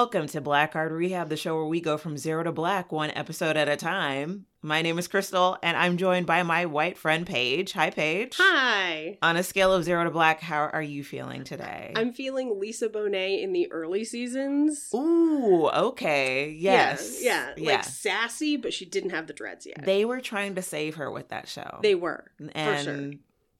[0.00, 3.10] Welcome to Black Card Rehab, the show where we go from zero to black, one
[3.10, 4.46] episode at a time.
[4.62, 7.72] My name is Crystal, and I'm joined by my white friend Paige.
[7.72, 8.34] Hi, Paige.
[8.38, 9.18] Hi.
[9.20, 11.92] On a scale of zero to black, how are you feeling today?
[11.94, 14.88] I'm feeling Lisa Bonet in the early seasons.
[14.94, 16.48] Ooh, okay.
[16.48, 17.22] Yes.
[17.22, 17.72] Yeah, yeah, yeah.
[17.72, 19.84] like sassy, but she didn't have the dreads yet.
[19.84, 21.78] They were trying to save her with that show.
[21.82, 22.24] They were.
[22.54, 23.10] and for sure.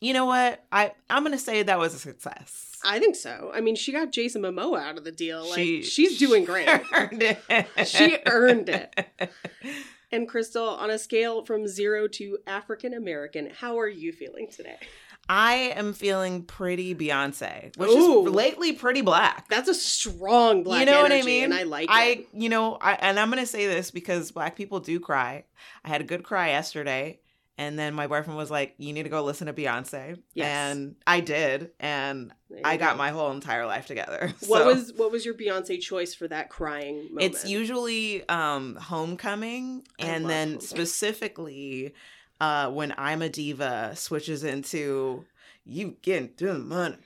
[0.01, 0.65] you know what?
[0.73, 2.70] I I'm gonna say that was a success.
[2.85, 3.51] I think so.
[3.55, 5.49] I mean, she got Jason Momoa out of the deal.
[5.49, 6.69] Like She- she's doing great.
[6.95, 7.39] earned it.
[7.87, 8.95] She earned it.
[10.13, 14.77] And Crystal, on a scale from zero to African American, how are you feeling today?
[15.29, 18.27] I am feeling pretty Beyonce, which Ooh.
[18.27, 19.49] is lately pretty black.
[19.49, 21.45] That's a strong black you know what I mean?
[21.45, 22.29] and I like I, it.
[22.33, 25.45] you know, I, and I'm gonna say this because black people do cry.
[25.85, 27.21] I had a good cry yesterday,
[27.61, 30.47] and then my boyfriend was like, "You need to go listen to Beyonce," Yes.
[30.49, 32.33] and I did, and
[32.65, 32.99] I got go.
[32.99, 34.33] my whole entire life together.
[34.49, 37.21] What So, was what was your Beyonce choice for that crying moment?
[37.21, 40.61] It's usually um Homecoming, I and then Homecoming.
[40.67, 41.95] specifically
[42.41, 45.25] uh when I'm a diva switches into
[45.65, 46.97] you getting to the money.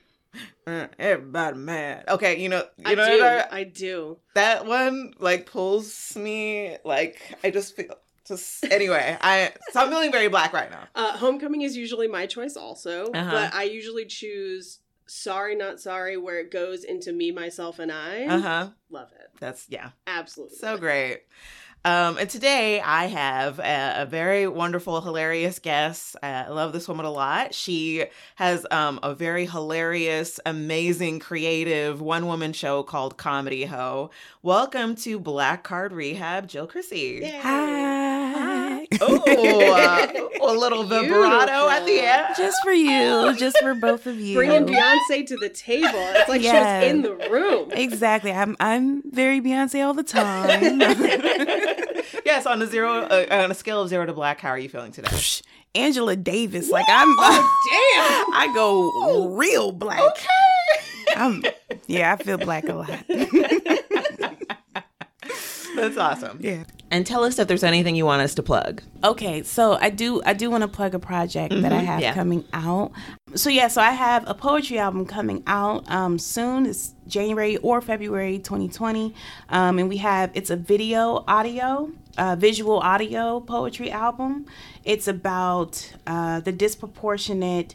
[0.98, 2.04] Everybody mad.
[2.08, 3.18] Okay, you know, you I know do.
[3.18, 4.18] that, I do.
[4.34, 7.94] that one like pulls me like I just feel
[8.26, 9.16] just anyway.
[9.20, 10.84] I so I'm feeling very black right now.
[10.94, 13.30] Uh, Homecoming is usually my choice also, Uh-huh.
[13.30, 18.24] but I usually choose Sorry Not Sorry where it goes into me, myself, and I.
[18.26, 18.68] Uh huh.
[18.90, 19.30] Love it.
[19.40, 19.90] That's yeah.
[20.06, 20.56] Absolutely.
[20.56, 21.22] So great.
[21.86, 26.16] Um, and today I have a, a very wonderful, hilarious guest.
[26.22, 27.52] Uh, I love this woman a lot.
[27.52, 34.10] She has um, a very hilarious, amazing, creative one woman show called Comedy Ho.
[34.42, 37.20] Welcome to Black Card Rehab, Jill Chrissy.
[37.22, 37.40] Yay.
[37.42, 38.43] Hi.
[39.00, 40.06] Oh, uh,
[40.42, 42.26] a little vibrato at the end.
[42.36, 44.34] just for you, just for both of you.
[44.36, 45.88] Bringing Beyonce to the table.
[45.94, 46.80] It's like Yeah.
[46.80, 47.70] she was in the room.
[47.72, 48.32] Exactly.
[48.32, 50.80] I'm I'm very Beyonce all the time.
[52.24, 54.68] yes, on a zero, uh, on a scale of zero to black, how are you
[54.68, 55.08] feeling today?
[55.74, 56.70] Angela Davis.
[56.70, 58.34] Like I'm Oh, damn.
[58.34, 60.00] I go real black.
[60.00, 60.26] Okay.
[61.16, 61.42] I'm
[61.86, 63.04] yeah, I feel black a lot.
[65.74, 66.38] That's awesome.
[66.40, 66.64] yeah.
[66.90, 68.80] And tell us if there's anything you want us to plug.
[69.02, 72.00] Okay, so I do I do want to plug a project that I Mhm, have
[72.00, 72.14] yeah.
[72.14, 72.92] coming out.
[73.34, 76.66] So yeah, so I have a poetry album coming out um, soon.
[76.66, 79.12] It's January or February 2020,
[79.48, 84.46] um, and we have it's a video, audio, uh, visual audio poetry album.
[84.84, 87.74] It's about uh, the disproportionate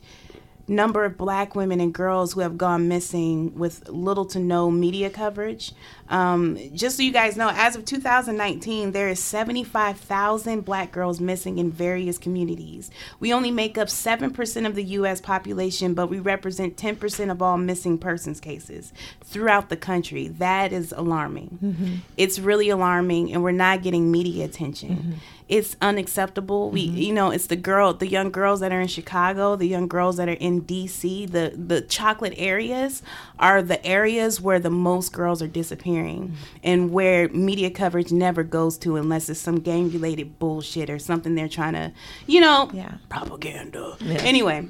[0.70, 5.10] number of black women and girls who have gone missing with little to no media
[5.10, 5.74] coverage.
[6.10, 11.58] Um, just so you guys know, as of 2019, there is 75,000 black girls missing
[11.58, 12.90] in various communities.
[13.20, 15.22] We only make up 7% of the U.S.
[15.22, 18.94] population, but we represent 10% of all missing persons cases
[19.24, 20.28] throughout the country.
[20.28, 22.02] That is alarming.
[22.18, 25.20] It's really alarming, and we're not getting media attention.
[25.50, 26.70] It's unacceptable.
[26.70, 26.98] We, mm-hmm.
[26.98, 30.18] you know, it's the girl, the young girls that are in Chicago, the young girls
[30.18, 31.26] that are in D.C.
[31.26, 33.02] The the chocolate areas
[33.40, 36.58] are the areas where the most girls are disappearing, mm-hmm.
[36.64, 41.34] and where media coverage never goes to unless it's some gang related bullshit or something
[41.36, 41.92] they're trying to,
[42.28, 42.94] you know, Yeah.
[43.10, 43.98] propaganda.
[44.02, 44.68] Anyway,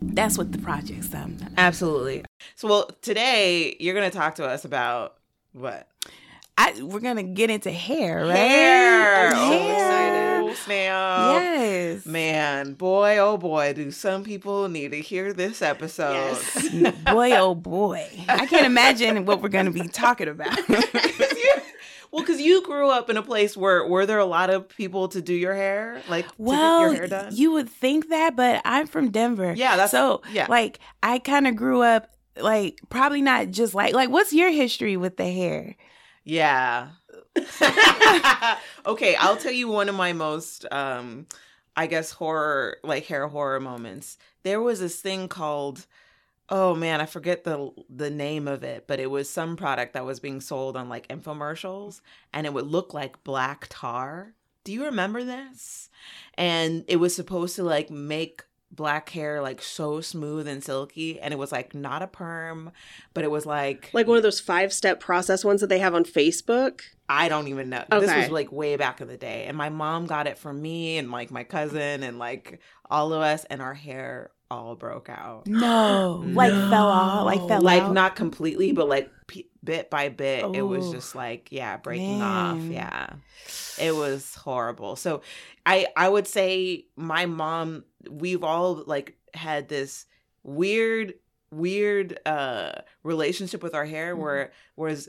[0.00, 1.52] that's what the project's done.
[1.58, 2.24] Absolutely.
[2.54, 5.16] So, well, today you're going to talk to us about
[5.52, 5.88] what?
[6.60, 8.36] I we're gonna get into hair, right?
[8.36, 9.30] Hair.
[9.34, 10.40] Oh, I'm Hair.
[10.42, 11.42] Oh, snap.
[11.42, 12.04] Yes.
[12.04, 16.12] Man, boy, oh boy, do some people need to hear this episode.
[16.12, 16.92] Yes.
[17.06, 18.06] boy, oh boy.
[18.28, 20.54] I can't imagine what we're to be talking about.
[20.68, 25.08] well, because you grew up in a place where were there a lot of people
[25.08, 27.34] to do your hair, like to well, get your hair done?
[27.34, 29.54] you would think that, but I'm from Denver.
[29.56, 30.20] Yeah, that's- so.
[30.30, 30.44] yeah.
[30.50, 34.10] like I kind of grew up like probably not just like like.
[34.10, 35.74] What's your history with the hair?
[36.30, 36.90] Yeah.
[38.86, 41.26] okay, I'll tell you one of my most um
[41.76, 44.16] I guess horror like hair horror moments.
[44.44, 45.86] There was this thing called
[46.48, 50.04] oh man, I forget the the name of it, but it was some product that
[50.04, 52.00] was being sold on like infomercials
[52.32, 54.34] and it would look like black tar.
[54.62, 55.90] Do you remember this?
[56.34, 61.34] And it was supposed to like make black hair like so smooth and silky and
[61.34, 62.70] it was like not a perm,
[63.14, 65.94] but it was like Like one of those five step process ones that they have
[65.94, 66.80] on Facebook.
[67.08, 67.84] I don't even know.
[67.90, 69.46] This was like way back in the day.
[69.46, 73.20] And my mom got it for me and like my cousin and like all of
[73.22, 75.46] us and our hair all broke out.
[75.46, 77.92] No, like fell off, like fell like out.
[77.94, 82.20] not completely, but like p- bit by bit, it was Oh, just like yeah, breaking
[82.22, 82.58] off.
[82.62, 83.10] Yeah,
[83.80, 84.96] it was horrible.
[84.96, 85.22] So
[85.66, 87.84] I I would say my mom.
[88.08, 90.06] We've all like had this
[90.42, 91.14] weird
[91.52, 94.22] weird uh relationship with our hair Mm-hmm.
[94.22, 95.08] where whereas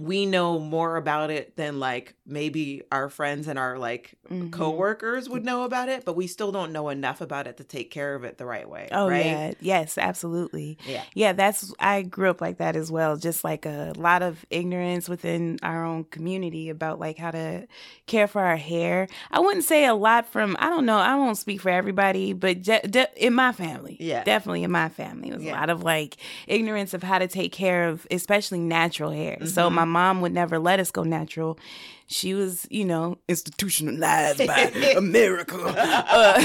[0.00, 4.50] we know more about it than like maybe our friends and our like Mhm.
[4.50, 7.90] coworkers would know about it, but we still don't know enough about it to take
[7.90, 8.88] care of it the right way.
[8.90, 9.24] Oh right?
[9.24, 10.78] yeah, yes, absolutely.
[10.86, 11.02] Yeah.
[11.14, 13.16] Yeah, that's I grew up like that as well.
[13.16, 17.66] Just like a lot of ignorance within our own community about like how to
[18.06, 19.08] care for our hair.
[19.30, 20.98] I wouldn't say a lot from I don't know.
[20.98, 24.24] I won't speak for everybody, but de- de- in my family, Yeah.
[24.24, 25.52] definitely in my family, it was Yeah.
[25.52, 26.16] a lot of like
[26.48, 29.46] ignorance of how to take care of, especially natural hair.
[29.46, 29.74] So Mhm.
[29.82, 31.58] My mom would never let us go natural.
[32.06, 34.60] She was, you know, institutionalized by
[34.96, 35.56] America.
[35.66, 36.40] Uh,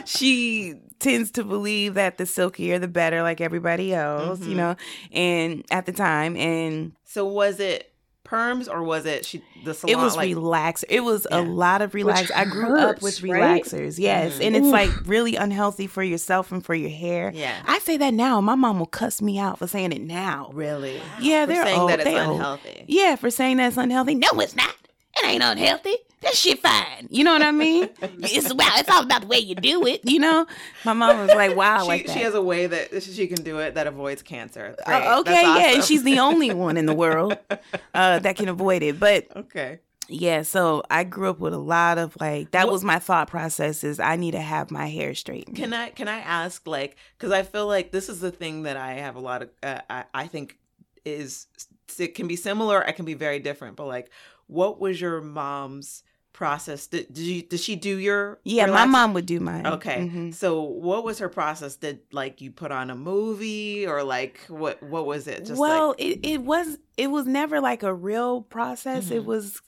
[0.04, 4.56] she tends to believe that the silkier the better, like everybody else, you Mhm.
[4.56, 4.76] know.
[5.12, 7.92] And at the time, and So was it
[8.24, 10.84] perms or was it she the salon it was like relaxer.
[10.88, 12.30] It was a lot of relax.
[12.30, 13.62] I grew up with hurts, right?
[13.62, 14.46] relaxers, yes, Mhm.
[14.46, 14.72] and it's Oof.
[14.72, 17.30] like really unhealthy for yourself and for your hair.
[17.34, 17.54] Yeah.
[17.66, 18.40] I say that now.
[18.40, 20.50] My mom will cuss me out for saying it now.
[20.52, 21.00] Really?
[21.20, 21.90] Yeah, For they're saying old.
[21.90, 22.36] that it's they old.
[22.36, 22.84] unhealthy.
[22.88, 24.14] Yeah, for saying that's unhealthy.
[24.14, 24.74] No, it's not.
[25.16, 25.96] It ain't unhealthy.
[26.22, 27.06] That shit fine.
[27.10, 27.88] You know what I mean?
[28.00, 30.00] it's well, it's all about the way you do it.
[30.04, 30.46] You know.
[30.84, 33.42] My mom was like, "Wow, she, like that." she has a way that she can
[33.42, 34.74] do it that avoids cancer.
[34.86, 37.36] Uh, okay, That's yeah, and she's the only one in the world
[37.94, 38.98] uh, that can avoid it.
[38.98, 39.80] But okay.
[40.08, 43.28] yeah, so I grew up with a lot of like that What- was my thought
[43.28, 45.56] process is I need to have my hair straightened.
[45.56, 48.78] Can I can I ask like because I feel like this is the thing that
[48.78, 50.56] I have a lot of uh, I I think
[51.04, 51.48] is
[51.98, 54.10] it can be similar, it can be very different, but like
[54.46, 56.02] what was your mom's
[56.32, 56.86] process?
[56.88, 59.66] Did, did you did she do your yeah, my mom would do mine.
[59.66, 60.10] Okay.
[60.12, 60.34] Mhm.
[60.34, 61.76] So what was her process?
[61.76, 65.44] Did like you put on a movie or like what what was it?
[65.46, 69.10] Just well, like it, it was it was never like a real process.
[69.10, 69.26] It Mhm.
[69.26, 69.60] was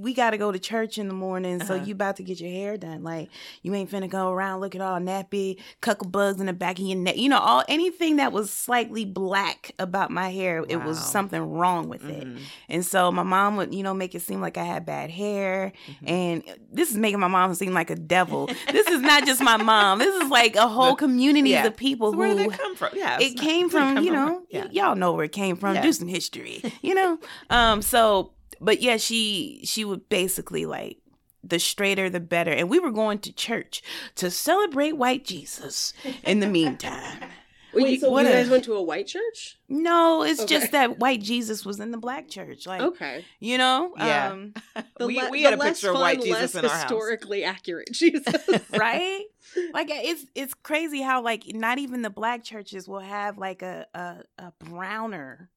[0.00, 1.84] we got to go to church in the morning, so Uh-huh.
[1.84, 3.02] you about to get your hair done.
[3.02, 3.28] Like
[3.62, 6.96] you ain't finna go around looking all nappy, cuckle bugs in the back of your
[6.98, 7.16] neck.
[7.16, 11.88] You know, all anything that was slightly black about my hair, it was something wrong
[11.88, 12.26] with it.
[12.26, 12.38] Mhm,
[12.68, 15.72] And so my mom would, you know, make it seem like I had bad hair.
[15.88, 16.10] mhm.
[16.10, 18.48] And this is making my mom seem like a devil.
[18.72, 19.98] this is not just my mom.
[19.98, 21.66] This is like a whole community Yeah.
[21.66, 22.90] of people So where did that come from?
[22.94, 24.64] Yeah, it came from you know yeah.
[24.64, 25.82] y- y'all know where it came from Yeah.
[25.82, 27.18] do some history you know
[27.50, 30.98] um so but yeah she she would basically like
[31.42, 33.82] the straighter the better and we were going to church
[34.14, 35.92] to celebrate white jesus
[36.24, 37.18] in the meantime
[37.74, 39.58] Wait, Wait, you, so you what a- guys went to a white church?
[39.68, 40.54] no it's Okay.
[40.60, 43.24] just that white jesus was in the black church like Okay.
[43.40, 44.30] you know Yeah.
[44.30, 44.54] um
[44.98, 46.64] The we, le- we had the a less picture of fun, white Jesus less in
[46.64, 46.82] our house.
[46.82, 48.24] historically accurate Jesus.
[48.70, 49.24] right
[49.72, 53.86] like it's it's crazy how like not even the black churches will have like a
[53.92, 55.50] a, a browner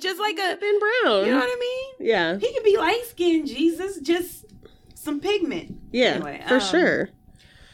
[0.00, 1.24] just like a Ben Brown.
[1.26, 2.36] you know what i mean yeah.
[2.38, 4.44] He could be light skinned, Jesus, just
[4.94, 5.76] some pigment.
[5.92, 6.14] Yeah.
[6.14, 7.08] Anyway, for um, sure.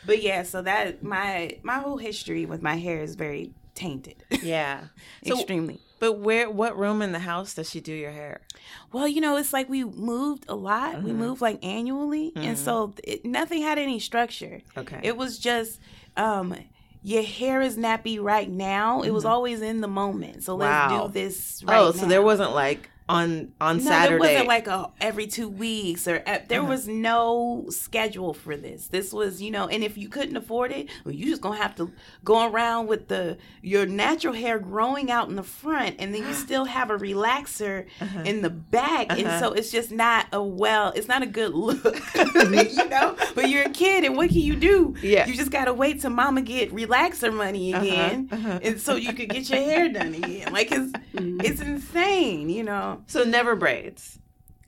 [0.07, 4.25] But yeah, so that my my whole history with my hair is very tainted.
[4.43, 4.85] Yeah.
[5.27, 5.81] So- Extremely.
[5.99, 8.41] But where what room in the house does she do your hair?
[8.91, 11.03] Well, you know, it's like we moved a lot.
[11.03, 11.17] We Mhm.
[11.17, 12.65] moved like annually, and Mhm.
[12.65, 14.63] so it, nothing had any structure.
[14.79, 15.01] Okay.
[15.03, 15.79] It was just
[16.17, 16.55] um
[17.03, 19.03] your hair is nappy right now.
[19.03, 19.31] It was Mhm.
[19.31, 20.43] always in the moment.
[20.43, 21.07] So let's Wow.
[21.07, 24.09] do this right oh, so there wasn't like on on no, Saturday.
[24.11, 26.19] there wasn't like a every two weeks or
[26.49, 26.69] there Uh-huh.
[26.71, 28.87] was no schedule for this.
[28.89, 31.75] This was, you know, and if you couldn't afford it, well, you just gonna have
[31.77, 31.91] to
[32.25, 36.35] go around with the your natural hair growing out in the front, and then you
[36.47, 38.21] still have a relaxer Uh-huh.
[38.25, 39.41] in the back, and Uh-huh.
[39.41, 43.17] so it's just not a well, it's not a good look, you know.
[43.35, 44.95] But you're a kid, and what can you do?
[45.03, 45.27] Yeah.
[45.27, 48.59] you just gotta wait till mama get relaxer money Uh-huh, again, uh-huh.
[48.63, 50.53] and so you could get your hair done again.
[50.53, 51.43] Like it's Mhm.
[51.45, 53.00] it's insane, you know.
[53.07, 54.19] So never braids.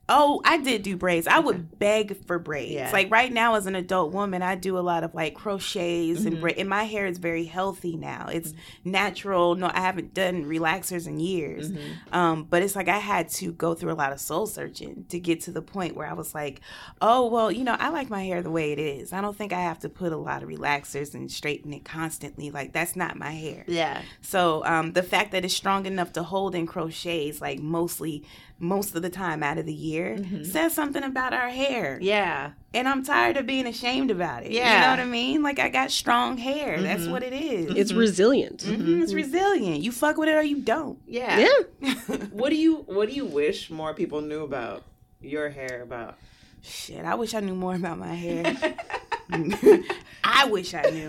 [0.09, 1.27] Oh, I did do braids.
[1.29, 2.73] I would beg for braids.
[2.73, 2.91] Yeah.
[2.93, 6.37] Like right now, as an adult woman, I do a lot of like crochets and
[6.37, 6.41] Mhm.
[6.41, 6.59] braid.
[6.59, 8.27] And my hair is very healthy now.
[8.31, 8.53] It's
[8.85, 9.55] natural.
[9.55, 11.71] No, I haven't done relaxers in years.
[11.71, 11.79] Mhm.
[12.15, 15.19] Um, but it's like I had to go through a lot of soul searching to
[15.21, 16.61] get to the point where I was like,
[17.01, 19.13] oh well, you know, I like my hair the way it is.
[19.13, 22.51] I don't think I have to put a lot of relaxers and straighten it constantly.
[22.51, 23.65] Like that's not my hair.
[23.69, 24.03] Yeah.
[24.21, 28.25] So um, the fact that it's strong enough to hold in crochets, like mostly
[28.63, 30.47] most of the time out of the year, Mhm.
[30.47, 31.99] says something about our hair.
[32.01, 32.53] Yeah.
[32.73, 34.53] And I'm tired of being ashamed about it.
[34.53, 34.75] Yeah.
[34.77, 35.43] You know what I mean?
[35.43, 36.81] Like I got strong hair.
[36.81, 37.11] That's Mhm.
[37.11, 37.75] what it is.
[37.77, 37.99] It's Mhm.
[37.99, 38.61] resilient.
[38.65, 39.83] Mhm, It's resilient.
[39.83, 40.99] You fuck with it or you don't.
[41.07, 41.47] Yeah.
[41.81, 41.95] Yeah.
[42.31, 44.85] What do you what do you wish more people knew about
[45.21, 46.17] your hair about?
[46.63, 48.45] Shit, I wish I knew more about my hair.
[50.25, 51.09] I wish I knew.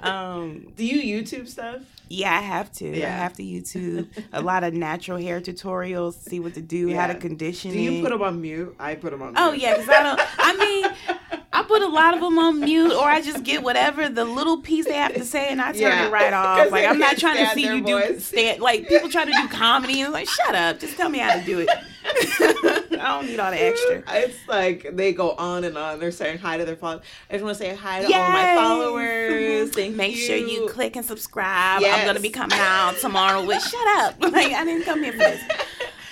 [0.00, 1.80] Um, Do you YouTube stuff?
[2.08, 2.86] yeah, I have to.
[2.86, 3.06] Yeah.
[3.06, 7.06] I have to YouTube a lot of natural hair tutorials, see what to do, how
[7.06, 8.02] to condition Do you it.
[8.02, 8.74] put them on mute?
[8.78, 9.32] I put them on.
[9.32, 9.40] Mute.
[9.40, 10.20] Oh yeah, because I don't.
[10.38, 11.18] I mean,
[11.52, 14.60] I put a lot of them on mute, or I just get whatever the little
[14.60, 16.06] piece they have to say, and I turn Yeah.
[16.06, 16.70] it right off.
[16.70, 18.24] Like I'm not trying to see you do voice.
[18.26, 18.60] stand.
[18.60, 21.34] Like people try to do comedy, and I'm like, shut up, just tell me how
[21.38, 21.68] to do it.
[22.04, 24.02] I don't need all the extra.
[24.08, 25.98] It's like they go on and on.
[25.98, 27.04] They're saying hi to their followers.
[27.30, 29.70] I just want to say hi to all my followers.
[29.74, 30.20] Thank Make you.
[30.22, 31.82] sure you click and subscribe.
[31.84, 34.20] I'm gonna be coming out tomorrow with shut up.
[34.20, 35.42] Like I didn't come here for this.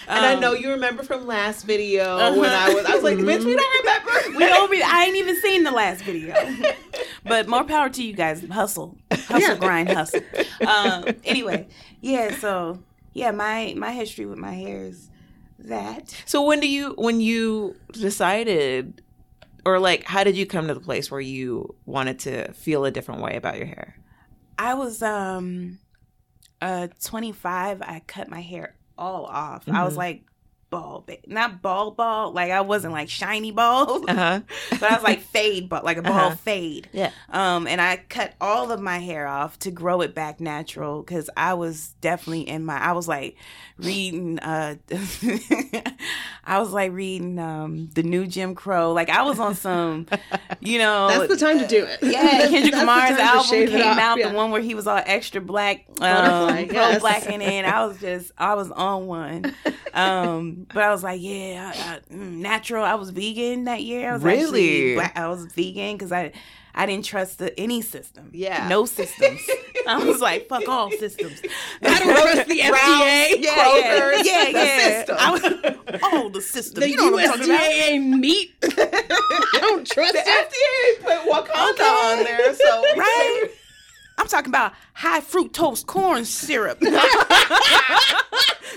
[0.09, 2.41] And I Um, know you remember from last video Uh-huh.
[2.41, 2.85] when I was.
[2.85, 4.39] I was like, bitch, we don't remember.
[4.39, 6.35] We don't be, I ain't even seen the last video.
[7.25, 8.45] But more power to you guys.
[8.49, 8.99] Hustle.
[9.13, 9.55] Hustle, Yeah.
[9.57, 10.23] grind, hustle.
[10.67, 11.69] Um, anyway,
[12.01, 12.81] yeah, so
[13.13, 15.09] yeah, my my history with my hair is
[15.69, 16.23] that.
[16.26, 19.02] So when do you when you decided,
[19.64, 22.90] or like, how did you come to the place where you wanted to feel a
[22.90, 23.97] different way about your hair?
[24.59, 25.78] I was um
[26.61, 29.64] uh 25, I cut my hair all off.
[29.69, 29.99] I was Mhm.
[29.99, 30.25] like
[30.73, 34.41] bald, ba- not bald bald, like I wasn't like shiny bald, Uh huh.
[34.71, 36.35] but I was like fade, but like a ball Uh-huh.
[36.35, 36.88] fade.
[36.93, 37.11] Yeah.
[37.29, 41.31] Um, and I cut all of my hair off to grow it back natural because
[41.37, 42.76] I was definitely in my.
[42.79, 43.37] I was like
[43.79, 44.41] reading.
[44.41, 44.75] Uh,
[46.45, 48.93] I was like reading um the new Jim Crow.
[48.93, 50.07] Like I was on some,
[50.61, 51.09] you know.
[51.12, 51.99] That's the time to do it.
[52.02, 54.29] Yeah, Kendrick That's the Lamar's album came out, yeah.
[54.31, 57.00] the one where he was all extra black, um, Butterfly, pro yes.
[57.00, 57.64] black in.
[57.64, 59.55] I was just, I was on one.
[59.95, 62.85] Um, but I was like, yeah, I, I, mm, natural.
[62.85, 64.11] I was vegan that year.
[64.11, 64.95] I was Really?
[64.95, 66.33] black, I was vegan because I,
[66.75, 68.31] I didn't trust the, any system.
[68.33, 68.66] Yeah.
[68.69, 69.40] no systems.
[69.87, 71.40] I was like, fuck all systems.
[71.83, 73.42] I don't trust the FDA.
[73.42, 74.78] Yeah, Kroger's, yeah, the yeah.
[74.99, 75.16] system.
[75.19, 76.85] I was, all the systems.
[76.85, 78.54] The you know what I'm talking USDA meat.
[78.62, 80.50] I don't trust The it.
[80.50, 81.85] FDA put Wakanda Okay.
[81.85, 83.49] on there, so Right?
[84.23, 86.79] I'm talking about high fructose corn syrup.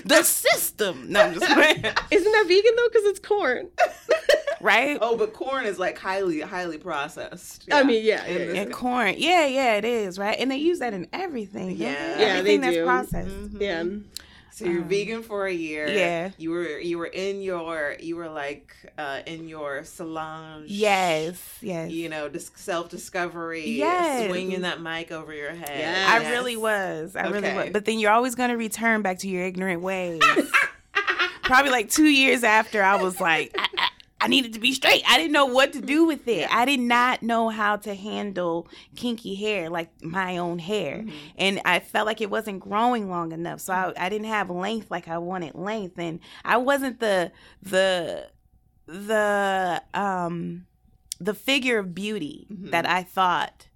[0.04, 1.10] the system.
[1.12, 1.76] No, I'm just playing.
[2.10, 2.88] Isn't that vegan though?
[2.88, 3.68] Because it's corn.
[4.60, 4.98] Right?
[5.00, 7.68] Oh, but corn is like highly, highly processed.
[7.70, 9.14] I mean, yeah, In yeah, this- And corn.
[9.18, 10.36] Yeah, yeah, it is, right?
[10.38, 11.68] And they use that in everything.
[11.68, 12.16] don't Yeah.
[12.16, 12.20] they?
[12.22, 12.84] Yeah, Everything they that's do.
[12.84, 13.28] processed.
[13.28, 13.60] Mhm.
[13.60, 13.84] Yeah.
[14.56, 15.86] So you're Um, vegan for a year.
[15.86, 16.30] yeah.
[16.38, 20.64] You were you were in your you were like uh in your Solange.
[20.68, 21.90] Yes, yes.
[21.90, 23.68] You know, dis- self discovery.
[23.68, 24.30] Yes.
[24.30, 25.78] Swinging that mic over your head.
[25.78, 26.08] Yes.
[26.08, 27.14] I really was.
[27.16, 27.68] I really was.
[27.70, 30.22] But then you're always going to return back to your ignorant ways.
[31.42, 33.88] Probably like two years after, I was like, I, I,
[34.26, 35.02] I needed to be straight.
[35.08, 36.52] I didn't know what to do with it.
[36.52, 38.66] I did not know how to handle
[38.96, 41.04] kinky hair, like my own hair.
[41.04, 41.12] Mhm.
[41.36, 43.60] And I felt like it wasn't growing long enough.
[43.60, 45.98] So I, I didn't have length like I wanted length.
[45.98, 47.30] And I wasn't the,
[47.62, 48.28] the,
[48.86, 50.66] the, um,
[51.20, 52.72] the figure of beauty Mhm.
[52.72, 53.68] that I thought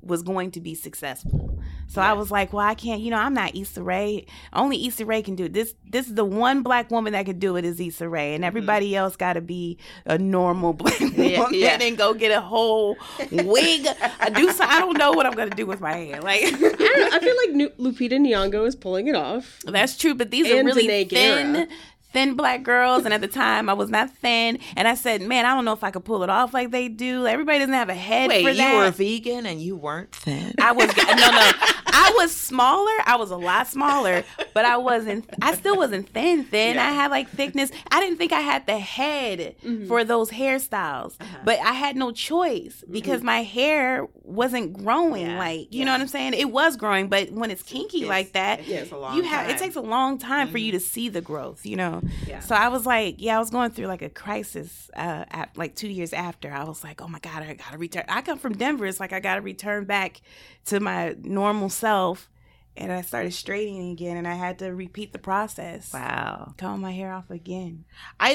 [0.00, 1.51] was going to be successful.
[1.92, 4.24] So I was like, well, I can't, you know, I'm not Issa Rae.
[4.54, 5.52] Only Issa Rae can do it.
[5.52, 8.34] This this is the one black woman that could do it is Issa Rae.
[8.34, 8.44] And mm-hmm.
[8.48, 11.78] everybody else gotta be a normal black woman Yeah, yeah.
[11.82, 12.96] and go get a whole
[13.30, 13.86] wig.
[14.20, 16.22] I do so I don't know what I'm gonna do with my hair.
[16.22, 19.60] Like I, don't, I feel like Lupita Nyong'o is pulling it off.
[19.66, 21.68] that's true, but these are really Danai thin, Gurira.
[22.12, 23.04] thin black girls.
[23.04, 24.58] And at the time, I was not thin.
[24.76, 26.88] And I said, man, I don't know if I could pull it off like they
[26.88, 27.26] do.
[27.26, 28.76] Everybody doesn't have a head Wait, for you that.
[28.76, 30.54] were vegan and you weren't thin.
[30.60, 31.52] I was no no.
[31.92, 32.92] I was smaller.
[33.04, 35.28] I was a lot smaller, but I wasn't.
[35.42, 36.44] I still wasn't thin.
[36.44, 36.76] Thin.
[36.76, 36.88] Yeah.
[36.88, 37.70] I had like thickness.
[37.90, 39.86] I didn't think I had the head Mhm.
[39.88, 41.38] for those hairstyles, Uh-huh.
[41.44, 45.26] but I had no choice because my hair wasn't growing.
[45.26, 45.38] Yeah.
[45.38, 45.84] Like you Yeah.
[45.86, 46.34] know what I'm saying?
[46.34, 49.22] It was growing, but when it's kinky It's- like that, it takes a long you
[49.24, 49.54] have time.
[49.54, 50.64] it takes a long time for Mhm.
[50.64, 51.64] you to see the growth.
[51.66, 52.02] You know.
[52.26, 52.40] Yeah.
[52.40, 54.90] So I was like, yeah, I was going through like a crisis.
[54.96, 58.04] Uh, at, like two years after, I was like, oh my god, I gotta return.
[58.08, 58.86] I come from Denver.
[58.86, 60.20] It's like I gotta return back
[60.66, 62.28] to my normal self,
[62.76, 65.92] and I started straightening again, and I had to repeat the process.
[65.92, 66.54] Wow.
[66.56, 67.84] Comb my hair off again.
[68.20, 68.32] I,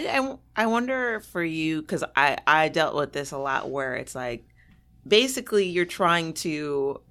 [0.55, 4.13] I, I wonder for you because I, I dealt with this a lot where it's
[4.15, 4.47] like
[5.07, 7.01] basically you're trying to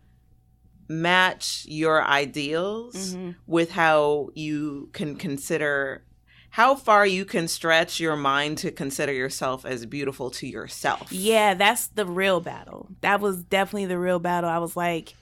[0.89, 3.35] match your ideals Mhm.
[3.47, 6.03] with how you can consider
[6.51, 11.13] how far you can stretch your mind to consider yourself as beautiful to yourself.
[11.13, 12.89] Yeah, that's the real battle.
[13.03, 14.49] That was definitely the real battle.
[14.49, 15.15] I was like,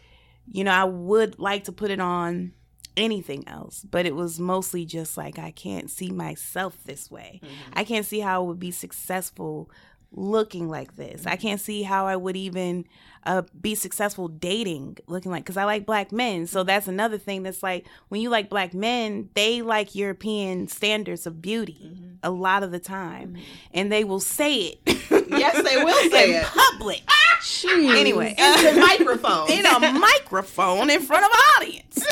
[0.47, 2.53] you know, I would like to put it on
[2.97, 7.41] anything else, but it was mostly just like I can't see myself this way.
[7.43, 7.49] Mhm.
[7.73, 9.69] I can't see how I would be successful
[10.15, 11.27] looking like this.
[11.27, 12.85] I can't see how I would even
[13.27, 16.47] uh, be successful dating looking like because I like black men.
[16.47, 21.27] So that's another thing that's like when you like black men, they like European standards
[21.27, 22.19] of beauty Mhm.
[22.23, 23.37] a lot of the time,
[23.73, 24.55] and they will say
[24.85, 24.99] it.
[25.27, 26.47] Yes, they will say in it.
[26.47, 27.03] public.
[27.43, 27.97] Jeez.
[27.99, 29.51] Anyway, a microphone.
[29.51, 32.07] in a microphone in front of an audience.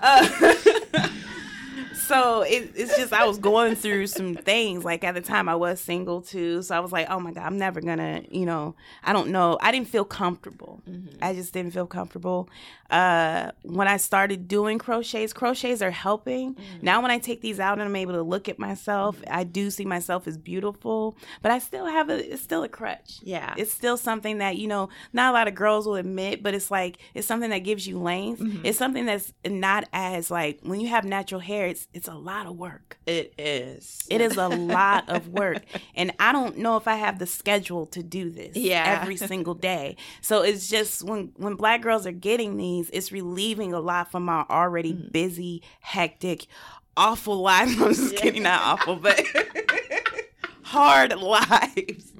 [0.00, 1.08] Uh,
[2.02, 4.84] so it, it's just I was going through some things.
[4.84, 7.44] Like at the time, I was single too, so I was like, "Oh my god,
[7.44, 9.58] I'm never gonna," you know, I don't know.
[9.60, 10.82] I didn't feel comfortable.
[10.88, 11.18] Mm-hmm.
[11.22, 12.48] I just didn't feel comfortable.
[12.92, 16.54] Uh, when I started doing crochets, crochets are helping.
[16.54, 16.82] Mm.
[16.82, 19.70] Now, when I take these out and I'm able to look at myself, I do
[19.70, 21.16] see myself as beautiful.
[21.40, 22.32] But I still have a.
[22.32, 23.20] It's still a crutch.
[23.22, 23.54] Yeah.
[23.56, 26.70] It's still something that you know not a lot of girls will admit, but it's
[26.70, 28.40] like it's something that gives you length.
[28.40, 28.66] Mm-hmm.
[28.66, 31.66] It's something that's not as like when you have natural hair.
[31.66, 32.98] It's it's a lot of work.
[33.06, 34.04] It is.
[34.08, 35.62] It is a lot of work,
[35.94, 39.00] and I don't know if I have the schedule to do this Yeah.
[39.00, 39.96] every single day.
[40.20, 44.28] So it's just when when black girls are getting these, it's relieving a lot from
[44.28, 45.08] our already Mm-hmm.
[45.12, 46.46] busy, hectic,
[46.96, 47.72] awful lives.
[47.80, 49.20] I'm just kidding, not awful, but
[50.62, 52.12] hard lives.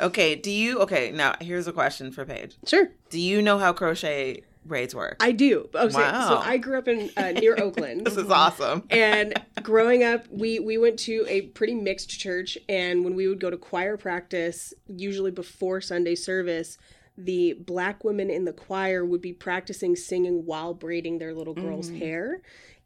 [0.00, 2.56] Okay, do you okay, now here's a question for Paige.
[2.66, 2.88] Sure.
[3.10, 5.16] Do you know how crochet braids work?
[5.20, 5.68] I do.
[5.74, 6.28] Okay, Wow.
[6.28, 8.06] So I grew up in uh, near Oakland.
[8.06, 8.84] this is awesome.
[8.90, 13.40] and growing up we we went to a pretty mixed church and when we would
[13.40, 16.78] go to choir practice usually before sunday service
[17.16, 21.90] the black women in the choir would be practicing singing while braiding their little girls
[21.90, 22.40] hair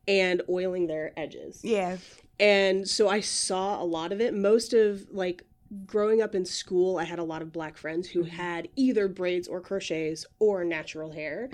[0.09, 1.99] and oiling their edges Yeah.
[2.41, 5.43] and so i saw a lot of it most of like
[5.87, 9.49] growing up in school i had a lot of black friends who had either braids
[9.49, 11.49] or crochets or natural hair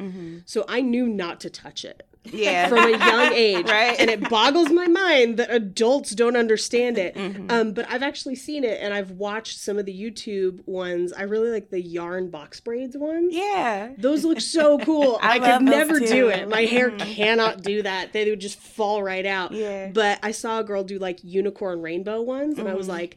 [0.45, 2.69] so i knew not to touch it Yeah.
[2.69, 3.67] from a young age.
[3.71, 3.99] Right.
[3.99, 7.15] And it boggles my mind that adults don't understand it.
[7.15, 7.51] Mm-hmm.
[7.51, 11.13] Um, but I've actually seen it and I've watched some of the YouTube ones.
[11.15, 13.35] I really like the yarn box braids ones.
[13.35, 13.93] yeah.
[13.97, 15.19] Those look so cool.
[15.23, 16.07] I I, could never too.
[16.07, 16.49] do it.
[16.51, 18.13] My hair cannot do that.
[18.13, 19.53] They would just fall right out.
[19.53, 19.91] Yeah.
[19.95, 22.79] But I saw a girl do like unicorn rainbow ones and I Mm-hmm.
[22.79, 23.17] was like,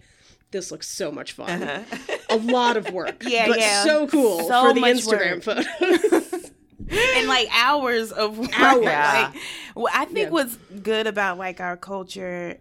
[0.51, 1.85] this looks so much fun.
[2.29, 3.23] A lot of work.
[3.27, 3.83] Yeah, but yeah.
[3.83, 5.65] so cool So for the Instagram work.
[5.65, 6.51] photos.
[6.89, 8.59] and like hours of work.
[8.59, 8.83] Hours.
[8.85, 9.35] Like,
[9.75, 10.29] well, I think Yeah.
[10.29, 12.57] what's good about like our culture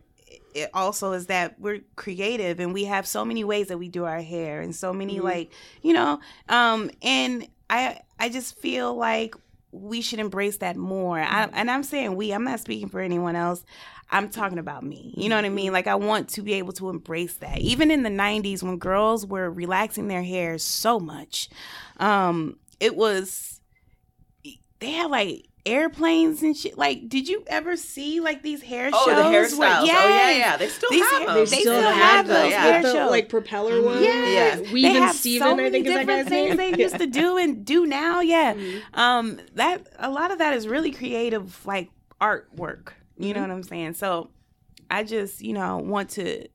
[0.52, 4.04] it also is that we're creative and we have so many ways that we do
[4.04, 5.22] our hair and so many Mhm.
[5.22, 6.18] like you know
[6.48, 9.36] um and i i just feel like
[9.70, 13.36] we should embrace that more I, and i'm saying we i'm not speaking for anyone
[13.36, 13.62] else
[14.10, 16.72] i'm talking about me you know what i mean like i want to be able
[16.72, 21.48] to embrace that even in the 90s when girls were relaxing their hair so much
[21.98, 23.60] um it was
[24.80, 26.78] they had like airplanes and shit.
[26.78, 28.94] Like, did you ever see like these hair shows?
[29.04, 29.50] Oh, shows?
[29.50, 29.82] the where- hairstyles.
[29.82, 30.56] Oh, yeah, yeah.
[30.56, 31.34] They still These have hair- them.
[31.36, 33.10] They, They still, still have have those those with hair the shows.
[33.10, 33.84] like propeller Mhm.
[33.84, 34.00] ones.
[34.00, 34.60] Yes.
[34.64, 34.72] Yeah.
[34.72, 36.56] We they even have Steven, so I many think is that different guy's name.
[36.56, 38.20] things they used to do and do now.
[38.20, 38.80] Yeah, Mhm.
[38.94, 41.90] um, that a lot of that is really creative, like
[42.22, 42.92] artwork.
[43.20, 43.48] You know Mhm.
[43.48, 43.94] what I'm saying?
[43.94, 44.30] So,
[44.90, 46.46] I just you know want to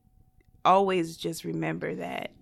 [0.64, 2.32] always just remember that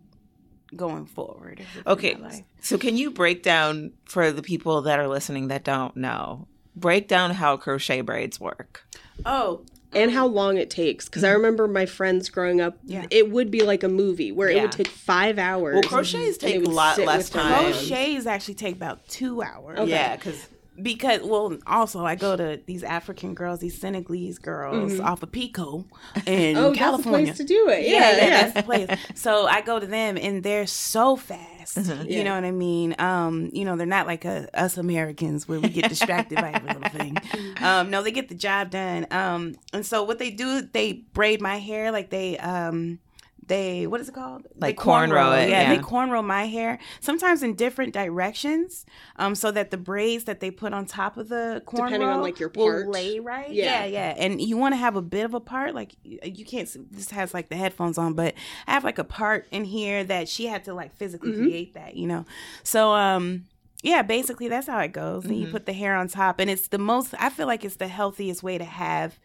[0.75, 1.61] going forward.
[1.87, 2.17] Okay.
[2.61, 6.49] So can you break down for the people that are listening that don't know?
[6.75, 8.85] Break down how crochet braids work.
[9.25, 9.61] Oh,
[9.93, 11.05] and how long it takes.
[11.05, 13.07] Because I remember my friends growing up, Yeah.
[13.11, 15.75] it would be like a movie where it would take five hours.
[15.75, 17.51] Well, crochets and take a lot less time.
[17.53, 17.77] moms.
[17.87, 19.79] crochets actually take about two hours.
[19.79, 19.91] Okay.
[19.91, 20.49] Yeah, because
[20.83, 25.85] because well also i go to these african girls these senegalese girls off of pico
[26.27, 27.87] in Oh, california that's the place to do it.
[27.87, 28.89] yeah, Yeah, yeah, that's the place.
[29.15, 31.77] So I go to them, and they're so fast.
[31.77, 32.23] You Yeah.
[32.25, 32.95] know what I mean?
[32.99, 36.71] Um, you know, they're not like uh us Americans where we get distracted by every
[36.71, 37.23] little thing.
[37.63, 39.07] Um, no, they get the job done.
[39.11, 42.99] Um, and so what they do, they braid my hair like they um.
[43.47, 44.47] They what is it called?
[44.57, 45.75] Like They cornrow it, Yeah, yeah.
[45.77, 50.51] they cornrow my hair sometimes in different directions, um, so that the braids that they
[50.51, 52.87] put on top of the cornrow Depending on, like, your part.
[52.87, 53.51] will lay right.
[53.51, 53.81] Yeah.
[53.81, 54.15] yeah, yeah.
[54.17, 56.69] And you want to have a bit of a part, like you you can't.
[56.69, 58.35] see- This has like the headphones on, but
[58.67, 61.43] I have like a part in here that she had to like physically Mhm.
[61.43, 62.25] create that, you know.
[62.63, 63.45] So um,
[63.83, 65.25] yeah, basically that's how it goes.
[65.27, 65.51] And you Mhm.
[65.53, 67.15] put the hair on top, and it's the most.
[67.19, 69.19] I feel like it's the healthiest way to have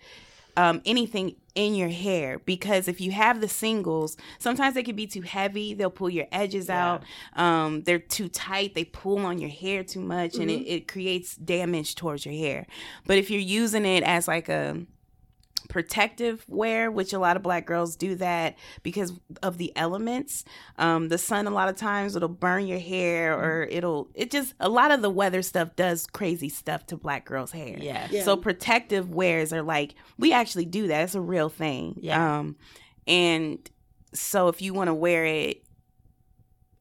[0.59, 5.07] um, anything in your hair because if you have the singles, sometimes they can be
[5.07, 5.73] too heavy.
[5.73, 6.85] They'll pull your edges Yeah.
[6.85, 7.03] out.
[7.35, 8.75] Um, they're too tight.
[8.75, 12.65] They pull on your hair too much, and it, it creates damage towards your hair.
[13.07, 14.85] But if you're using it as like a
[15.67, 20.45] protective wear, which a lot of black girls do that because of the elements.
[20.77, 24.09] Um, the sun, a lot of times, it'll burn your hair, or it'll.
[24.13, 27.77] It just a lot of the weather stuff does crazy stuff to black girls' hair.
[27.79, 28.11] yes.
[28.11, 28.23] Yeah.
[28.23, 31.03] So protective wears are like we actually do that.
[31.03, 31.97] It's a real thing.
[32.01, 32.39] Yeah.
[32.39, 32.55] Um,
[33.07, 33.69] and
[34.13, 35.63] so if you want to wear it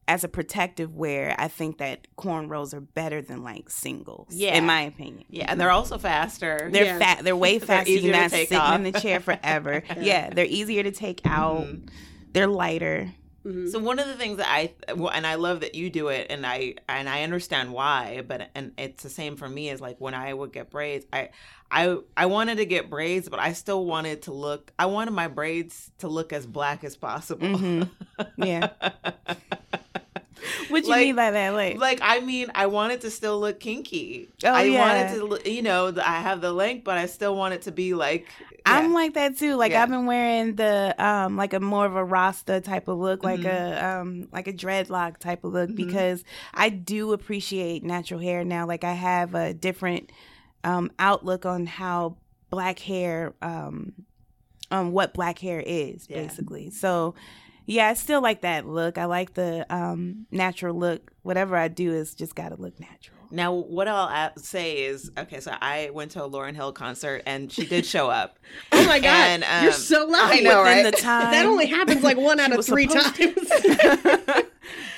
[0.09, 4.33] as a protective wear, I think that cornrows are better than like singles.
[4.35, 4.55] Yeah.
[4.57, 5.23] in my opinion.
[5.29, 6.67] Yeah, and they're also faster.
[6.73, 6.99] They're Yeah.
[6.99, 7.23] fat.
[7.23, 7.91] They're way They're faster.
[7.91, 8.75] easier You're to not take sitting off.
[8.75, 9.83] in the chair forever.
[10.01, 11.61] yeah, they're easier to take out.
[11.67, 11.89] Mhm.
[12.33, 13.13] They're lighter.
[13.45, 13.71] Mhm.
[13.71, 16.27] So one of the things that I well, and I love that you do it,
[16.29, 19.69] and I and I understand why, but and it's the same for me.
[19.69, 21.29] Is like when I would get braids, I
[21.71, 24.71] I I wanted to get braids, but I still wanted to look.
[24.79, 27.47] I wanted my braids to look as black as possible.
[27.47, 27.89] Mhm.
[28.37, 28.69] Yeah.
[30.69, 31.53] What do you Like- mean by that?
[31.53, 34.29] Like, like I mean, I wanted to still look kinky.
[34.43, 35.09] Oh, I yeah.
[35.19, 37.93] wanted to, you know, I have the length, but I still want it to be
[37.93, 38.27] like.
[38.65, 39.55] I'm like that too.
[39.55, 39.83] Like Yeah.
[39.83, 43.41] I've been wearing the um like a more of a Rasta type of look, like
[43.41, 43.45] Mhm.
[43.51, 45.75] a um like a dreadlock type of look Mhm.
[45.75, 48.65] because I do appreciate natural hair now.
[48.67, 50.11] Like I have a different
[50.63, 52.17] um outlook on how
[52.49, 53.93] black hair um
[54.71, 56.21] um what black hair is Yeah.
[56.23, 56.69] basically.
[56.71, 57.15] So
[57.65, 58.97] yeah, I still like that look.
[58.97, 61.11] I like the um natural look.
[61.21, 63.17] Whatever I do is just got to look natural.
[63.31, 67.51] Now, what I'll say is, okay, so I went to a Lauryn Hill concert and
[67.51, 68.39] she did show up.
[68.71, 70.39] Oh my god, And, you're um, so lucky.
[70.39, 70.91] I know, Within right?
[70.95, 73.15] the time That only happens like one out of three times.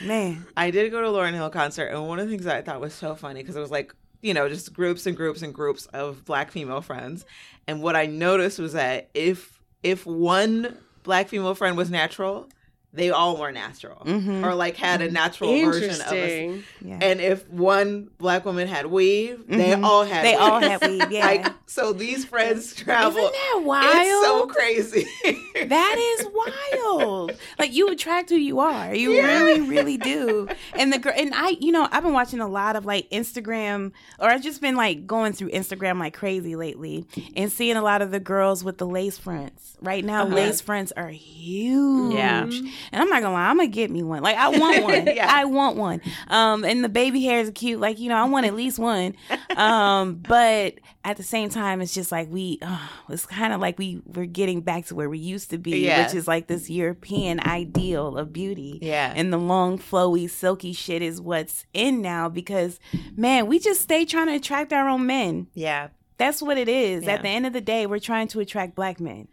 [0.02, 0.46] man.
[0.56, 2.62] I did go to a Lauryn Hill concert, and one of the things that I
[2.62, 5.54] thought was so funny because it was like, you know, just groups and groups and
[5.54, 7.26] groups of black female friends.
[7.68, 12.48] And what I noticed was that if if one black female friend was natural,
[12.94, 14.46] they all were natural Mhm.
[14.46, 16.12] or like had a natural version of us.
[16.12, 16.64] Interesting.
[16.84, 17.00] Yeah.
[17.02, 19.86] And if one black woman had weave, they Mhm.
[19.86, 20.42] all had They weave.
[20.42, 21.26] all had weave, yeah.
[21.26, 23.18] Like so these friends travel.
[23.18, 23.96] Isn't that wild?
[23.96, 25.06] It's so crazy.
[25.68, 27.34] That is wild.
[27.60, 28.94] like you attract who you are.
[28.94, 29.42] You Yeah.
[29.44, 30.48] really, really do.
[30.74, 33.92] And the girl and I, you know, I've been watching a lot of like Instagram,
[34.20, 37.06] or I've just been like going through Instagram like crazy lately,
[37.38, 39.78] and seeing a lot of the girls with the lace fronts.
[39.82, 40.36] Right now, Uh-huh.
[40.36, 42.16] lace fronts are huge.
[42.16, 42.50] Yeah.
[42.92, 44.24] And I'm not gonna lie, I'm gonna get me one.
[44.24, 45.08] Like I want one.
[45.08, 45.28] Yeah.
[45.30, 46.02] I want one.
[46.28, 47.80] Um, and the baby hair is cute.
[47.80, 49.16] Like you know, I want at least one.
[49.56, 52.60] Um, but at the same time, it's just like we.
[52.62, 55.80] Uh, it's kind of like we we're getting back to where we used to be,
[55.86, 56.06] Yeah.
[56.06, 58.80] which is like this European ideal of beauty.
[58.82, 59.12] yeah.
[59.16, 62.80] And the long, flowy, silky shit is what's in now because,
[63.16, 65.48] man, we just stay trying to attract our own men.
[65.54, 65.90] yeah.
[66.18, 67.04] That's what it is.
[67.06, 67.14] Yeah.
[67.14, 69.28] At the end of the day, we're trying to attract black men.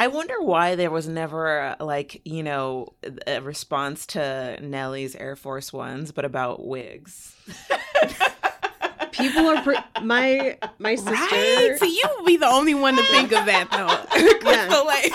[0.00, 2.94] I wonder why there was never like you know
[3.26, 7.34] a response to Nelly's Air Force Ones, but about wigs.
[9.12, 11.10] People are pre- my my sister.
[11.12, 11.76] Right?
[11.78, 13.88] So you would be the only one to think of that, though.
[14.48, 14.68] Yeah.
[14.70, 15.12] so, like,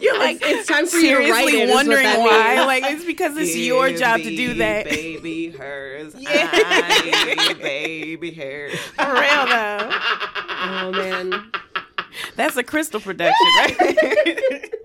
[0.00, 2.18] you're like, It's- it's time for you to seriously write it, is what wondering that
[2.20, 2.54] why.
[2.54, 2.66] means.
[2.66, 4.84] Like, it's because it's your Give job to do that.
[4.86, 6.14] Baby hers.
[6.18, 6.48] Yeah.
[6.52, 8.78] I, baby hers.
[8.78, 9.90] For real, though.
[10.62, 11.50] Oh man.
[12.40, 14.70] That's a crystal production, right?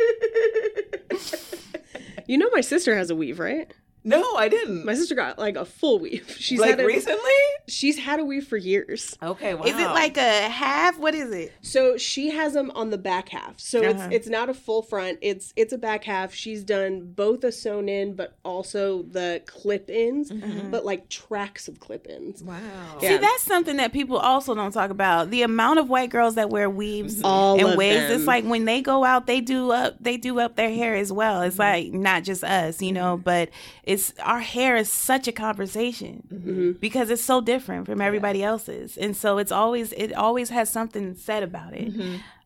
[2.28, 3.72] You know my sister has a weave, right?
[4.06, 4.86] No, I didn't.
[4.86, 6.36] My sister got like a full weave.
[6.39, 7.32] She's like had a, recently?
[7.68, 9.18] she's had a weave for years.
[9.22, 9.63] Okay, wow.
[9.63, 11.00] Is it like a half?
[11.00, 11.52] What is it?
[11.62, 13.60] So she has them on the back half.
[13.60, 13.89] So Uh-huh.
[13.89, 15.18] it's it's not a full front.
[15.22, 16.34] It's it's a back half.
[16.36, 20.70] She's done both a sewn in, but also the clip ins, mm-hmm.
[20.70, 22.44] but like tracks of clip ins.
[22.44, 22.60] Wow.
[23.02, 23.10] Yeah.
[23.10, 25.32] See, that's something that people also don't talk about.
[25.32, 27.26] The amount of white girls that wear weaves mm-hmm.
[27.26, 28.02] All and of wigs.
[28.02, 28.12] them.
[28.20, 31.12] It's like when they go out, they do up, they do up their hair as
[31.12, 31.41] well.
[31.41, 31.91] It's mm-hmm.
[31.91, 33.50] like not just us, you know, but
[33.84, 39.15] it's our hair is such a conversation because it's so different from everybody else's, and
[39.15, 41.93] so it's always it always has something said about it.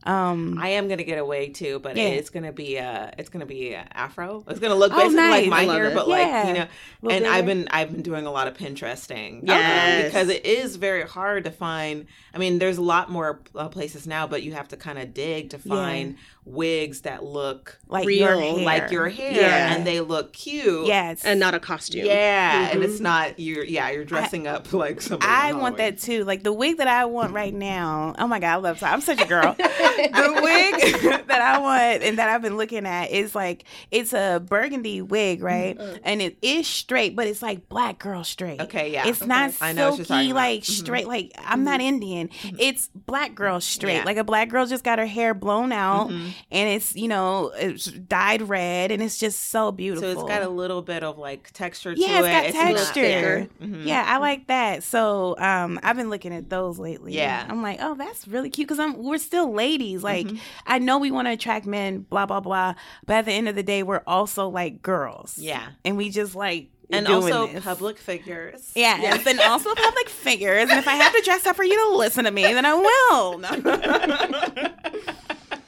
[0.05, 2.03] Um, I am gonna get away too, but Yeah.
[2.07, 4.45] it's gonna be uh it's gonna be uh, afro.
[4.47, 5.47] It's gonna look Oh, basically nice.
[5.47, 5.93] like my hair, it.
[5.93, 6.15] but Yeah.
[6.15, 6.67] like you know.
[7.01, 10.05] Little And I've been I've been doing a lot of Pinteresting, um, Yes.
[10.05, 12.05] because it is very hard to find.
[12.33, 15.13] I mean, there's a lot more uh, places now, but you have to kind of
[15.13, 16.15] dig to find
[16.49, 18.65] wigs that look like Real, your hair.
[18.65, 19.73] like your hair Yeah.
[19.75, 20.87] and they look cute.
[20.87, 22.05] Yes, And not a costume.
[22.05, 22.85] Yeah, and Mhm.
[22.85, 25.31] it's not you're yeah you're dressing up like somebody.
[25.31, 26.23] I want that too.
[26.23, 28.15] Like the wig that I want right now.
[28.17, 28.83] Oh my god, I love.
[28.83, 29.55] I'm such a girl.
[29.57, 34.41] the wig that I want and that I've been looking at is like it's a
[34.45, 35.79] burgundy wig, right?
[36.03, 38.61] And it is straight, but it's like black girl straight.
[38.61, 39.07] Okay, yeah.
[39.07, 40.35] It's not I know what you're talking silky, about.
[40.41, 40.65] like Mhm.
[40.65, 41.07] straight.
[41.07, 42.29] Like I'm not Indian.
[42.57, 43.95] It's black girl straight.
[43.97, 44.03] Yeah.
[44.03, 46.11] Like a black girl just got her hair blown out.
[46.51, 50.13] And it's you know it's dyed red, and it's just so beautiful.
[50.13, 52.53] So it's got a little bit of like texture to Yeah, it's it.
[52.53, 53.47] got texture.
[53.61, 53.85] Mhm.
[53.85, 54.83] Yeah, I like that.
[54.83, 57.13] So um, I've been looking at those lately.
[57.15, 57.45] Yeah.
[57.47, 60.03] I'm like, oh, that's really cute because I'm we're still ladies.
[60.03, 60.39] Like Mhm.
[60.67, 62.75] I know we want to attract men, blah blah blah,
[63.05, 65.37] but at the end of the day, we're also like girls.
[65.37, 65.67] Yeah.
[65.85, 67.63] and we just like And also this.
[67.63, 68.71] public figures.
[68.75, 70.69] Yes, and also public figures.
[70.69, 72.73] And if I have to dress up for you to listen to me, then I
[72.73, 73.37] will.
[73.37, 73.49] No.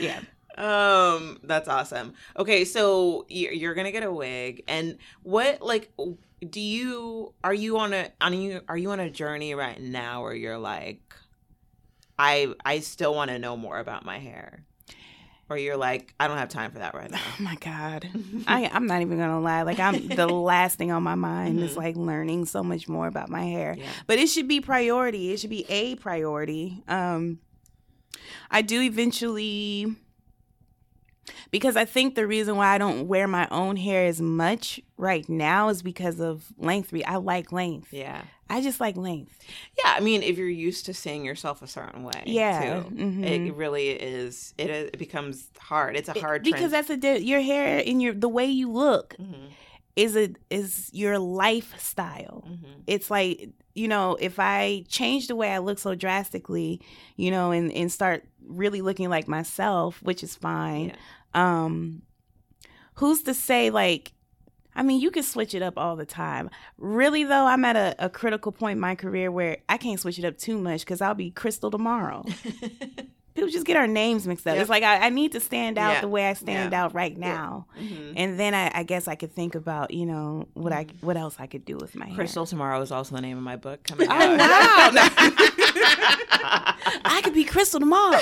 [0.00, 0.20] yeah.
[0.56, 2.14] Um, that's awesome.
[2.36, 5.90] Okay, so you're, gonna get a wig, and what like
[6.48, 10.22] do you are you on a on you are you on a journey right now
[10.22, 11.00] where you're like,
[12.18, 14.64] I I still want to know more about my hair.
[15.50, 17.20] or you're like, I don't have time for that right now?
[17.38, 18.08] Oh my god,
[18.48, 19.62] I I'm not even gonna lie.
[19.62, 21.76] Like I'm the last thing on my mind is Mhm.
[21.76, 23.76] like learning so much more about my hair.
[23.78, 23.86] Yeah.
[24.08, 25.32] But it should be priority.
[25.32, 26.82] It should be a priority.
[26.88, 27.38] Um,
[28.50, 29.96] I do eventually
[31.50, 35.28] because I think the reason why I don't wear my own hair as much right
[35.28, 36.92] now is because of length.
[37.06, 37.92] I like length.
[37.92, 38.22] Yeah.
[38.50, 39.38] I just like length.
[39.84, 43.46] Yeah, I mean, if you're used to seeing yourself a certain way, Yeah, too, mhm.
[43.48, 44.54] it really is.
[44.56, 45.96] It, it becomes hard.
[45.96, 49.46] It's a hard because that's a your hair and your the way you look hmm
[49.96, 52.44] is a is your lifestyle.
[52.46, 56.80] hmm it's like you know if i change the way i look so drastically
[57.16, 60.92] you know and and start really looking like myself which is fine
[61.34, 62.02] um
[62.94, 64.12] who's to say like
[64.74, 66.50] i mean you can switch it up all the time.
[66.76, 70.18] Really though i'm at a, a critical point in my career where i can't switch
[70.18, 72.24] it up too much because i'll be crystal tomorrow
[73.38, 74.60] people just get our names mixed up Yep.
[74.62, 76.00] it's like I, I need to stand out Yeah.
[76.02, 76.84] the way i stand Yeah.
[76.84, 80.48] out right now hmm and then I, I guess i could think about you know
[80.54, 83.22] what i what else i could do with my hair Crystal Tomorrow is also the
[83.22, 84.92] name of my book coming Oh, out.
[87.04, 88.18] I could be Crystal tomorrow.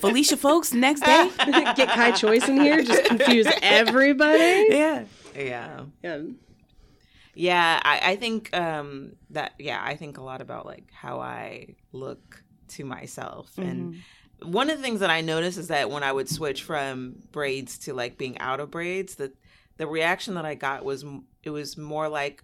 [0.00, 1.30] Felicia Folks next day.
[1.76, 4.66] Get Kai Choice in here, just confuse everybody.
[4.70, 5.04] Yeah.
[5.36, 5.80] yeah.
[6.02, 6.18] Yeah.
[7.34, 9.52] Yeah, I, I think um, that.
[9.58, 13.98] Yeah, I think a lot about like how I look to myself, and Mm-hmm.
[14.42, 17.78] One of the things that I noticed is that when I would switch from braids
[17.80, 19.32] to like being out of braids, that
[19.76, 21.04] the reaction that I got was
[21.42, 22.42] it was more like,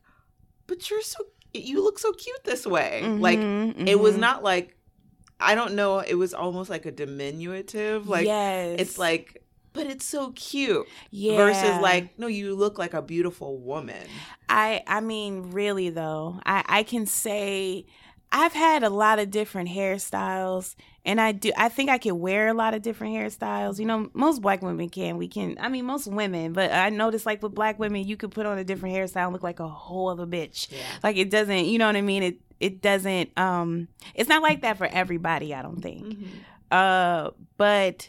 [0.66, 1.18] "But you're so
[1.54, 4.20] you look so cute this way." Like Mhm, it was mhm.
[4.20, 4.76] not like
[5.38, 5.98] I don't know.
[5.98, 8.08] It was almost like a diminutive.
[8.08, 8.76] Like yes.
[8.80, 9.42] it's like,
[9.74, 10.86] but it's so cute.
[11.10, 11.36] yeah.
[11.36, 14.06] Versus like, no, you look like a beautiful woman.
[14.48, 16.40] I I mean really though.
[16.46, 17.84] I I can say
[18.32, 22.48] I've had a lot of different hairstyles and I do I think I can wear
[22.48, 23.78] a lot of different hairstyles.
[23.78, 25.16] You know, most black women can.
[25.16, 28.32] We can I mean most women, but I notice like with black women you could
[28.32, 30.70] put on a different hairstyle and look like a whole other bitch.
[30.70, 30.78] Yeah.
[31.02, 32.22] Like it doesn't, you know what I mean?
[32.24, 36.04] It it doesn't um it's not like that for everybody, I don't think.
[36.04, 36.26] Mm-hmm.
[36.72, 38.08] Uh but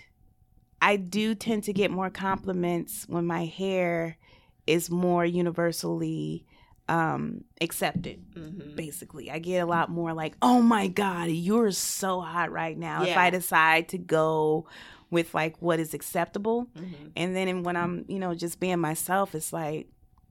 [0.81, 4.17] I do tend to get more compliments when my hair
[4.65, 6.46] is more universally
[6.89, 8.75] um accepted Mm-hmm.
[8.75, 9.29] basically.
[9.31, 13.17] I get a lot more like, "Oh my god, you're so hot right now." If
[13.17, 14.67] I decide to go
[15.09, 17.05] with like what is acceptable, Mm-hmm.
[17.15, 19.87] and then when I'm, you know, just being myself, it's like,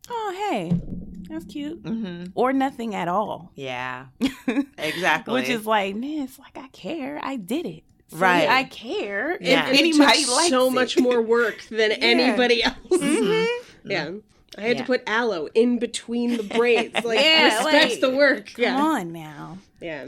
[0.09, 0.81] "Oh, hey,
[1.29, 2.25] that's cute." Mm-hmm.
[2.35, 3.53] Or nothing at all.
[3.55, 4.07] Yeah.
[4.79, 5.35] Exactly.
[5.35, 7.19] Which is like, man, it's like I care.
[7.23, 7.83] I did it.
[8.09, 8.49] See, Right.
[8.49, 9.37] I care.
[9.41, 9.63] Yeah.
[9.65, 10.73] If And it anybody took likes so it.
[10.73, 12.77] much more work than anybody else.
[12.93, 13.47] Mhm.
[13.85, 14.11] Yeah.
[14.57, 14.83] I had Yeah.
[14.83, 16.95] to put aloe in between the braids.
[17.05, 18.53] Like Yeah, like, the work.
[18.55, 18.81] Come yeah.
[18.83, 19.59] on now.
[19.81, 20.07] Yeah.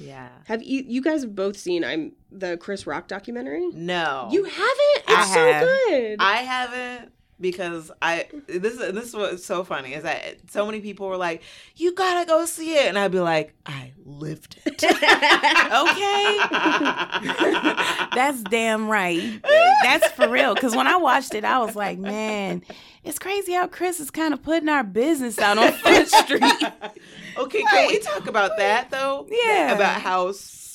[0.00, 0.28] yeah.
[0.46, 3.68] Have you you guys have both seen I'm the Chris Rock documentary?
[3.72, 4.28] No.
[4.32, 5.04] You haven't?
[5.08, 5.62] It's I so have.
[5.62, 6.16] good.
[6.20, 10.80] I haven't because I this is this is what's so funny is that so many
[10.80, 11.42] people were like,
[11.76, 14.82] "You gotta go see it," and I'd be like, "I lived it."
[15.74, 16.38] Okay.
[18.14, 19.40] That's damn right.
[19.82, 20.54] That's for real.
[20.54, 22.62] Because when I watched it, I was like, man,
[23.02, 26.42] it's crazy how Chris is kind of putting our business out on Front Street.
[27.38, 29.26] okay, can we talk about that though?
[29.28, 29.74] Yeah.
[29.74, 30.32] About how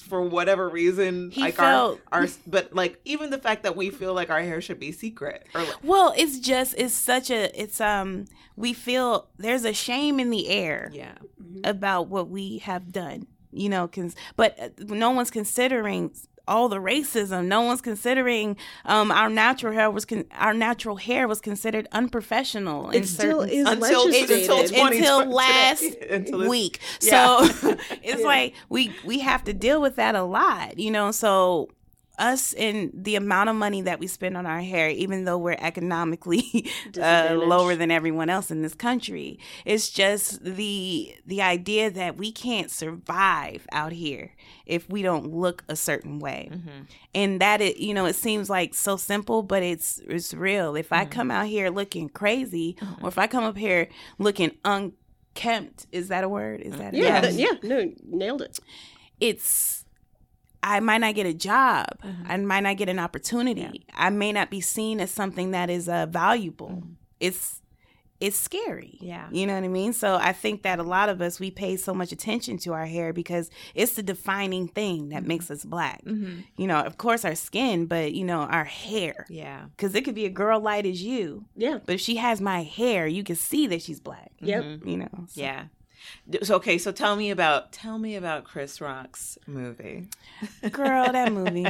[0.09, 3.89] for whatever reason, He like felt- our, our, but like even the fact that we
[3.91, 7.41] feel like our hair should be secret, or like, Well, it's just, it's such a,
[7.59, 10.89] it's, um, we feel there's a shame in the air.
[10.93, 11.13] yeah,
[11.63, 16.11] about what we have done you know cons- but uh, no one's considering
[16.49, 21.27] all the racism no one's considering um our natural hair was con- our natural hair
[21.27, 24.49] was considered unprofessional in it still certain is until legislated.
[24.49, 27.43] until, Until last Until week Yeah.
[27.47, 27.69] so
[28.03, 28.25] it's Yeah.
[28.27, 31.69] like we we have to deal with that a lot you know so
[32.19, 35.57] us and the amount of money that we spend on our hair even though we're
[35.59, 36.69] economically
[37.01, 39.39] uh, lower than everyone else in this country.
[39.65, 44.33] It's just the the idea that we can't survive out here
[44.65, 46.49] if we don't look a certain way.
[46.51, 46.85] Mhm.
[47.15, 50.75] and that it you know it seems like so simple but it's it's real.
[50.75, 55.87] If i come out here looking crazy or if i come up here looking unkempt
[55.91, 56.61] is that a word?
[56.61, 58.59] Is that a Yeah, yeah, no, nailed it.
[59.19, 59.85] it's
[60.61, 61.87] I might not get a job.
[62.03, 62.25] Mhm.
[62.29, 63.85] I might not get an opportunity.
[63.93, 66.83] I may not be seen as something that is uh, valuable.
[67.19, 67.61] It's
[68.21, 68.97] it's scary.
[68.99, 69.29] Yeah.
[69.31, 69.93] You know what I mean?
[69.93, 72.85] So I think that a lot of us we pay so much attention to our
[72.85, 76.03] hair because it's the defining thing that makes us black.
[76.03, 76.43] Mhm.
[76.57, 79.25] You know, of course our skin, but you know, our hair.
[79.29, 81.79] yeah, Cuz it could be a girl light as you, Yeah.
[81.85, 84.31] but if she has my hair, you can see that she's black.
[84.41, 84.63] Yep.
[84.65, 84.87] Mhm.
[84.91, 85.25] You know.
[85.29, 85.63] so- yeah.
[86.43, 90.07] So, okay, so tell me about tell me about Chris Rock's movie.
[90.71, 91.65] Girl, that movie.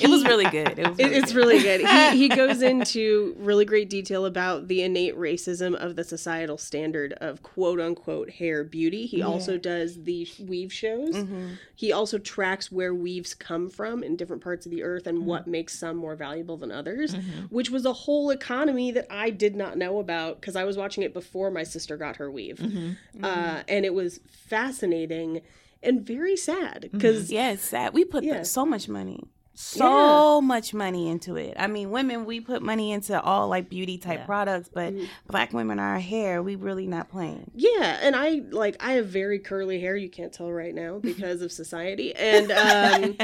[0.00, 0.78] It was really good.
[0.78, 1.36] It was really it's good.
[1.36, 1.80] really good.
[2.12, 7.12] He, he goes into really great detail about the innate racism of the societal standard
[7.14, 9.06] of quote unquote hair beauty.
[9.06, 11.14] He also does the weave shows.
[11.16, 11.48] Mm-hmm.
[11.74, 15.40] He also tracks where weaves come from in different parts of the earth and what
[15.40, 15.50] Mm-hmm.
[15.52, 17.14] makes some more valuable than others,
[17.48, 21.02] which was a whole economy that I did not know about because I was watching
[21.02, 22.56] it before my sister got her weave.
[22.58, 23.24] Mm-hmm.
[23.58, 25.40] Uh, and it was fascinating
[25.82, 28.42] and very sad because Yes, that we put Yeah.
[28.42, 29.22] so much money,
[29.54, 31.54] so much money into it.
[31.58, 34.26] I mean, women we put money into all like beauty type Yeah.
[34.26, 34.92] products, but
[35.26, 37.50] black women, our hair, we really not playing.
[37.54, 39.96] Yeah, and I like I have very curly hair.
[39.96, 43.16] You can't tell right now because of society, and um,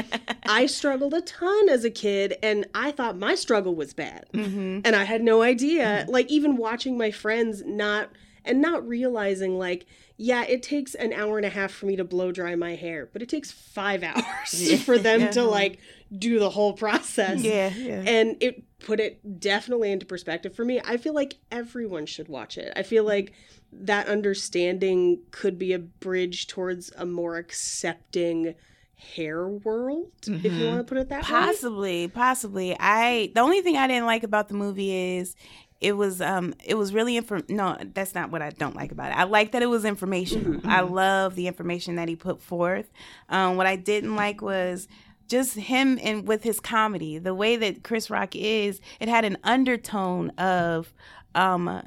[0.43, 4.81] I struggled a ton as a kid, and I thought my struggle was bad, Mm-hmm.
[4.85, 6.05] and I had no idea.
[6.09, 8.09] Like even watching my friends not
[8.45, 9.85] and not realizing like.
[10.19, 13.07] Yeah, it takes an hour and a half for me to blow dry my hair,
[13.13, 15.79] but it takes five hours for them to like
[16.15, 17.41] do the whole process.
[17.41, 18.03] Yeah, yeah.
[18.05, 20.81] And it put it definitely into perspective for me.
[20.83, 22.73] I feel like everyone should watch it.
[22.75, 23.33] I feel like
[23.71, 28.55] that understanding could be a bridge towards a more accepting
[28.95, 30.65] hair world, if you mm-hmm.
[30.65, 31.27] want to put it that way.
[31.29, 32.75] Possibly, possibly.
[32.79, 35.35] I the only thing I didn't like about the movie is
[35.79, 39.11] it was um it was really inform no that's not what I don't like about
[39.11, 39.17] it.
[39.17, 40.59] I like that it was informational.
[40.65, 42.89] I love the information that he put forth.
[43.29, 44.87] Um what I didn't like was
[45.27, 49.37] just him and with his comedy, the way that Chris Rock is, it had an
[49.43, 50.93] undertone of
[51.35, 51.83] um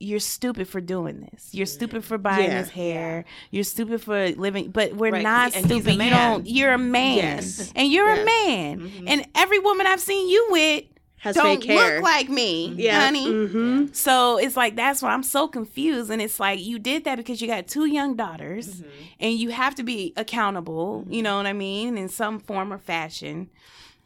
[0.00, 1.50] you're stupid for doing this.
[1.54, 2.60] You're stupid for buying Yeah.
[2.62, 3.24] this hair.
[3.50, 5.94] You're stupid for living, but we're Right, not and stupid.
[5.94, 6.46] You don't.
[6.46, 7.72] You're a man, Yes.
[7.76, 8.22] and you're Yeah.
[8.22, 8.92] a man.
[9.06, 10.84] And every woman I've seen you with
[11.24, 11.96] Has don't fake hair.
[11.96, 13.00] look like me, yeah.
[13.06, 13.26] honey.
[13.26, 17.16] hmm So it's like that's why I'm so confused, and it's like you did that
[17.16, 18.90] because you got two young daughters, Mm-hmm.
[19.20, 21.04] and you have to be accountable.
[21.08, 23.50] You know what I mean, in some form or fashion.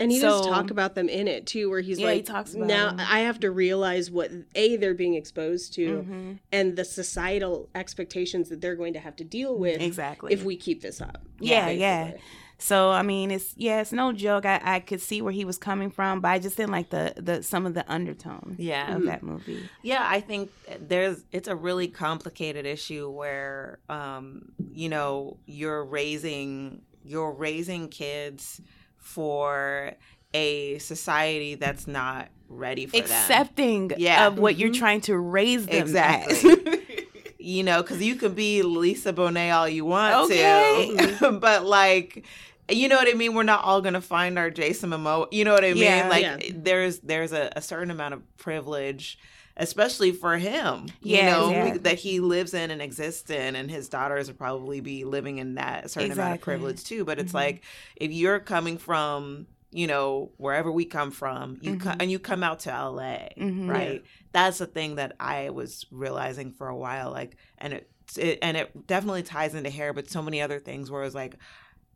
[0.01, 2.55] And he does talk about them in it too, where he's Yeah, like, he talks
[2.55, 3.01] about now them.
[3.01, 6.33] I have to realize what a they're being exposed to, Mm-hmm.
[6.53, 10.33] and the societal expectations that they're going to have to deal with Exactly.
[10.33, 11.23] if we keep this up.
[11.41, 12.13] Yeah, yeah.
[12.61, 14.45] So I mean, it's yeah, it's no joke.
[14.45, 17.15] I, I could see where he was coming from, but I just didn't like the
[17.17, 18.97] the some of the undertone Yeah.
[18.97, 19.69] of that movie.
[19.83, 26.83] Yeah, I think there's it's a really complicated issue where um you know, you're raising
[27.05, 28.61] you're raising kids
[28.97, 29.93] for
[30.35, 33.03] a society that's not ready for them.
[33.03, 34.27] Accepting Yeah.
[34.27, 36.85] of what you're trying to raise them Exactly.
[37.39, 41.17] you know, because you can be Lisa Bonet all you want Okay.
[41.19, 42.25] to, but like,
[42.69, 43.35] you know what I mean.
[43.35, 45.29] We're not all gonna find our Jason Momoa.
[45.33, 45.83] You know what I mean?
[45.85, 46.09] Yeah.
[46.09, 46.39] like, Yeah.
[46.55, 49.19] there's there's a, a certain amount of privilege.
[49.61, 51.77] Especially for him, you know, yeah.
[51.79, 55.57] that he lives in and exists in, and his daughters would probably be living in
[55.57, 57.05] that certain amount of privilege too.
[57.05, 57.35] But it's Mhm.
[57.35, 57.65] like
[57.97, 61.97] if you're coming from, you know, wherever we come from, you Mhm.
[61.99, 63.69] and you come out to LA, Mhm.
[63.69, 64.05] right?
[64.31, 68.57] That's the thing that I was realizing for a while, like, and it, it and
[68.57, 71.35] it definitely ties into hair, but so many other things where it was like,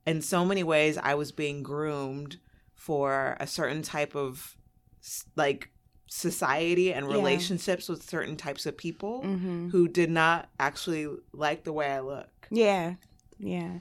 [0.07, 2.39] in so many ways, I was being groomed
[2.75, 4.57] for a certain type of
[5.37, 5.71] like
[6.09, 7.13] society and Yeah.
[7.13, 12.01] relationships with certain types of people hmm who did not actually like the way I
[12.01, 12.49] look.
[12.51, 12.95] Yeah,
[13.39, 13.79] yeah.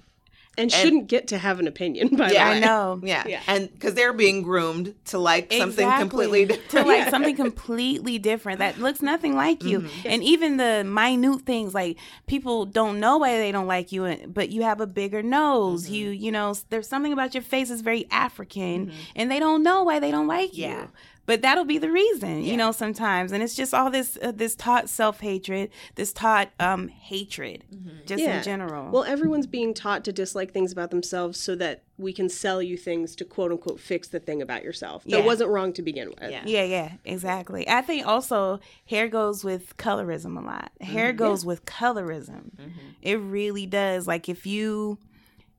[0.57, 2.09] And shouldn't get to have an opinion.
[2.17, 2.99] By Yeah, the I know.
[3.03, 3.41] Yeah, Yeah.
[3.47, 6.09] and because they're being groomed to like something Exactly.
[6.09, 6.87] completely to different.
[6.87, 9.89] like something completely different that looks nothing like you Mhm.
[10.05, 14.33] and even the minute things like people don't know why they don't like you and-
[14.33, 15.93] but you have a bigger nose Mhm.
[15.93, 18.93] you you know there's something about your face that's very african Mhm.
[19.15, 20.81] and they don't know why they don't like Yeah.
[20.81, 20.87] you
[21.25, 22.51] but that'll be the reason Yeah.
[22.51, 26.87] you know sometimes and it's just all this uh, this taught self-hatred this taught um
[26.87, 27.63] hatred
[28.05, 28.37] just Yeah.
[28.39, 32.29] in general Well, everyone's being taught to dislike things about themselves so that we can
[32.29, 35.25] sell you things to quote unquote fix the thing about yourself that Yeah.
[35.25, 36.31] wasn't wrong to begin with.
[36.31, 36.41] Yeah.
[36.45, 37.69] Yeah, yeah, exactly.
[37.69, 40.71] I think also hair goes with colorism a lot.
[40.81, 41.17] Hair Mhm.
[41.17, 42.55] goes with colorism.
[42.57, 42.71] Mhm.
[43.03, 44.07] It really does.
[44.07, 44.97] Like if you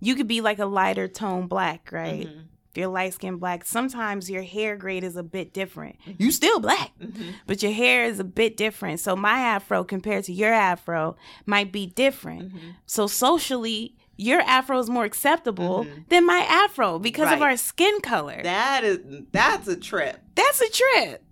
[0.00, 2.28] you could be like a lighter tone black, right?
[2.72, 5.96] If you're light skinned black, sometimes your hair grade is a bit different.
[6.16, 7.34] You still black, Mhm.
[7.46, 8.98] but your hair is a bit different.
[9.00, 12.54] So my afro compared to your afro might be different.
[12.54, 12.60] Mhm.
[12.86, 16.08] So socially, your afro is more acceptable Mhm.
[16.08, 18.40] than my afro because of our skin color.
[18.42, 19.00] That is
[19.32, 21.22] that's a trip That's a trip.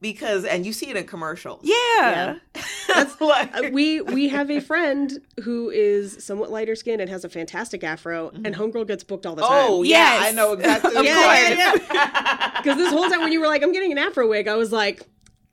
[0.00, 1.60] Because and you see it in commercials.
[1.64, 2.36] Yeah.
[2.88, 7.24] That's like Uh, we we have a friend who is somewhat lighter skinned and has
[7.24, 9.50] a fantastic afro, and homegirl gets booked all the time.
[9.52, 10.90] oh yeah, I know exactly.
[10.96, 11.48] Of what course.
[11.50, 12.58] it is.
[12.58, 14.72] because this whole time when you were like, "I'm getting an afro wig," I was
[14.72, 15.02] like,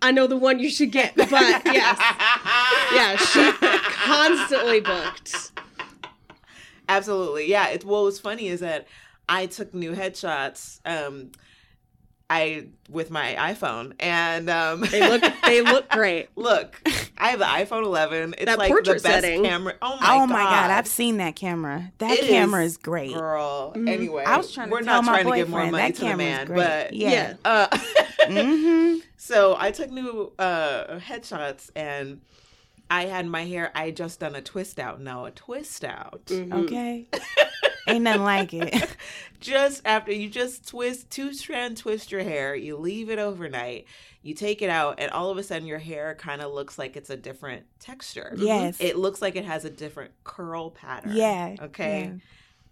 [0.01, 1.99] "I know the one you should get," but yes,
[2.93, 3.51] yeah, she
[4.05, 5.51] constantly booked.
[6.89, 7.47] Absolutely.
[7.49, 7.67] Yeah.
[7.67, 8.87] It's what was funny is that
[9.27, 10.79] I took new headshots.
[10.85, 11.31] Um,
[12.29, 16.27] I with my iPhone and um They look they look great.
[16.35, 16.81] look,
[17.17, 18.35] I have the iPhone 11.
[18.37, 19.43] It's That like the best setting.
[19.45, 19.75] camera.
[19.81, 20.71] Oh my oh my god, god.
[20.71, 21.91] I've seen that camera.
[21.99, 23.13] That It camera is is, great.
[23.13, 23.71] girl.
[23.75, 23.89] Mhm.
[23.89, 25.91] Anyway, I was trying to we're tell not my trying to give more boyfriend, money
[25.91, 26.55] that to the man, great.
[26.57, 27.33] but Yeah.
[27.45, 27.77] uh
[28.27, 32.19] hmm so I took new uh headshots and
[32.89, 35.01] I had my hair I just done a twist out.
[35.01, 36.25] No, a twist out.
[36.27, 36.65] Mhm.
[36.65, 37.07] Okay.
[37.87, 38.95] Ain't nothing like it.
[39.39, 43.85] just after you just twist two strand twist your hair, you leave it overnight,
[44.21, 46.97] you take it out, and all of a sudden your hair kind of looks like
[46.97, 48.33] it's a different texture.
[48.37, 48.77] Yes.
[48.81, 51.15] It looks like it has a different curl pattern.
[51.15, 51.55] Yeah.
[51.61, 52.11] Okay.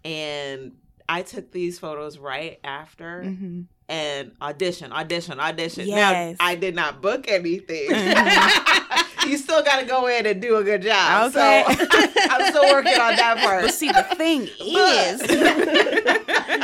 [0.04, 0.72] And
[1.08, 5.86] I took these photos right after hmm and audition, audition, audition.
[5.86, 6.36] Yes.
[6.40, 7.88] Now I did not book anything.
[7.90, 9.04] Mhm.
[9.28, 11.32] you still got to go in and do a good job.
[11.34, 11.64] Okay.
[11.68, 11.86] So
[12.30, 13.62] I'm still working on that part.
[13.64, 15.20] But see, the thing is,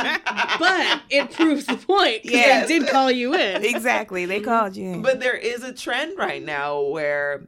[0.59, 2.23] But it proves the point.
[2.23, 2.67] 'cause Yes.
[2.67, 3.63] They did call you in.
[3.63, 4.93] exactly, they called you.
[4.93, 5.01] in.
[5.01, 7.43] But there is a trend right now where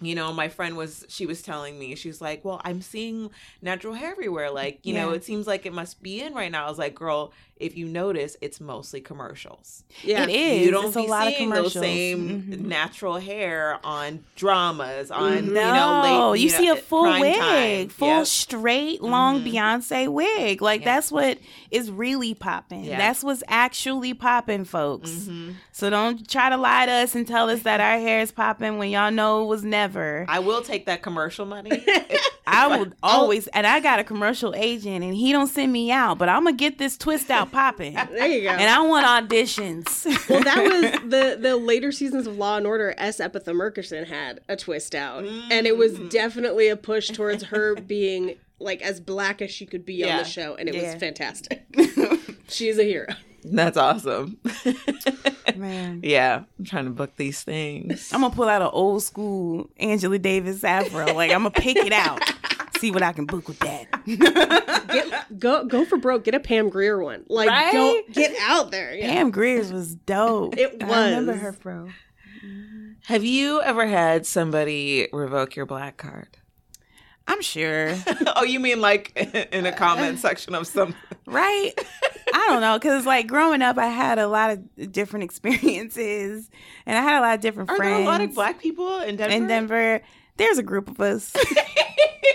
[0.00, 3.30] you know my friend was she was telling me she's like well i'm seeing
[3.62, 6.66] natural hair everywhere like you know it seems like it must be in right now
[6.66, 10.24] i was like girl if you notice it's mostly commercials Yeah.
[10.24, 10.66] it is.
[10.66, 11.74] you don't it's be a lot of seeing commercials.
[11.74, 12.60] those same Mhm.
[12.62, 15.46] natural hair on dramas on Mhm.
[15.46, 17.88] you No, know late you know, see a full wig, time.
[17.88, 18.26] full Yep.
[18.26, 19.52] straight, long Mhm.
[19.52, 20.60] Beyonce wig.
[20.62, 20.96] Like Yeah.
[20.96, 21.38] that's what
[21.70, 22.84] is really popping.
[22.84, 22.98] Yeah.
[22.98, 25.10] That's what's actually popping, folks.
[25.10, 25.54] Mhm.
[25.72, 28.78] So don't try to lie to us and tell us that our hair is popping
[28.78, 30.26] when y'all know it was never.
[30.28, 31.70] i will take that commercial money
[32.46, 35.90] I But- would always, and I got a commercial agent, and he don't send me
[35.90, 38.50] out, but I'm gonna get this twist out popping, and There you go.
[38.50, 40.04] And I want auditions.
[40.28, 42.94] well, that was the the later seasons of Law and Order.
[42.98, 43.18] S.
[43.18, 46.10] Epatha Merkerson had a twist out, and it was Mm.
[46.10, 50.24] definitely a push towards her being like as black as she could be on the
[50.24, 50.92] show, and it Yeah.
[50.92, 51.64] was fantastic.
[52.48, 53.06] She's a hero.
[53.46, 54.38] that's awesome
[55.64, 56.00] Man.
[56.04, 60.18] yeah i'm trying to book these things I'm gonna pull out an old school Angela
[60.18, 61.12] Davis afro.
[61.14, 62.20] Like I'm gonna pick it out,
[62.78, 63.86] see what I can book with that.
[64.06, 66.24] Get, go go for broke.
[66.24, 67.24] Get a Pam Grier one.
[67.28, 67.72] Like Right?
[67.72, 68.94] go get out there.
[68.94, 69.12] Yeah.
[69.12, 70.56] Pam Grier's was dope.
[70.56, 71.40] It I remember was.
[71.40, 71.88] her fro.
[73.06, 76.28] Have you ever had somebody revoke your black card?
[77.26, 77.94] I'm sure,
[78.36, 79.12] oh, you mean like
[79.52, 80.94] in a comment section of some?
[81.26, 81.72] right?
[82.34, 86.50] I don't know, cause like growing up, I had a lot of different experiences,
[86.86, 87.92] and I had a lot of different Are friends.
[87.96, 89.34] there a lot of black people in Denver?
[89.36, 90.02] in Denver?
[90.36, 91.32] There's a group of us.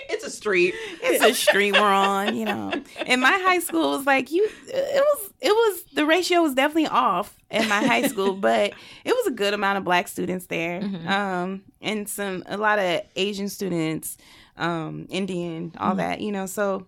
[0.10, 0.74] it's a street.
[1.04, 2.72] it's a street we're on, you know.
[3.06, 4.48] In my high school, it was like you.
[4.68, 5.30] It was.
[5.42, 8.74] It was the ratio was definitely off in my high school, but
[9.06, 11.08] it was a good amount of black students there, Mhm.
[11.10, 14.18] um, and some a lot of Asian students,
[14.60, 15.98] um, Indian, all Mhm.
[15.98, 16.46] that, you know.
[16.46, 16.86] So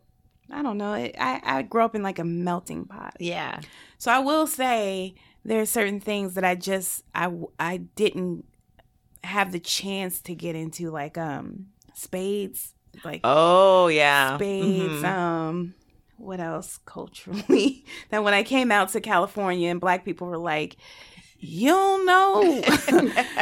[0.52, 0.94] I don't know.
[0.94, 3.16] It, I I grew up in like a melting pot.
[3.20, 3.62] Yeah.
[3.98, 5.16] So I will say
[5.46, 8.46] there are certain things that I just I I didn't
[9.24, 14.38] have the chance to get into, like um spades, like Oh yeah.
[14.38, 15.02] spades.
[15.02, 15.06] Mhm.
[15.06, 15.74] Um,
[16.18, 17.86] what else culturally?
[18.10, 20.78] that when I came out to California and black people were like,
[21.42, 22.64] "You don't know,"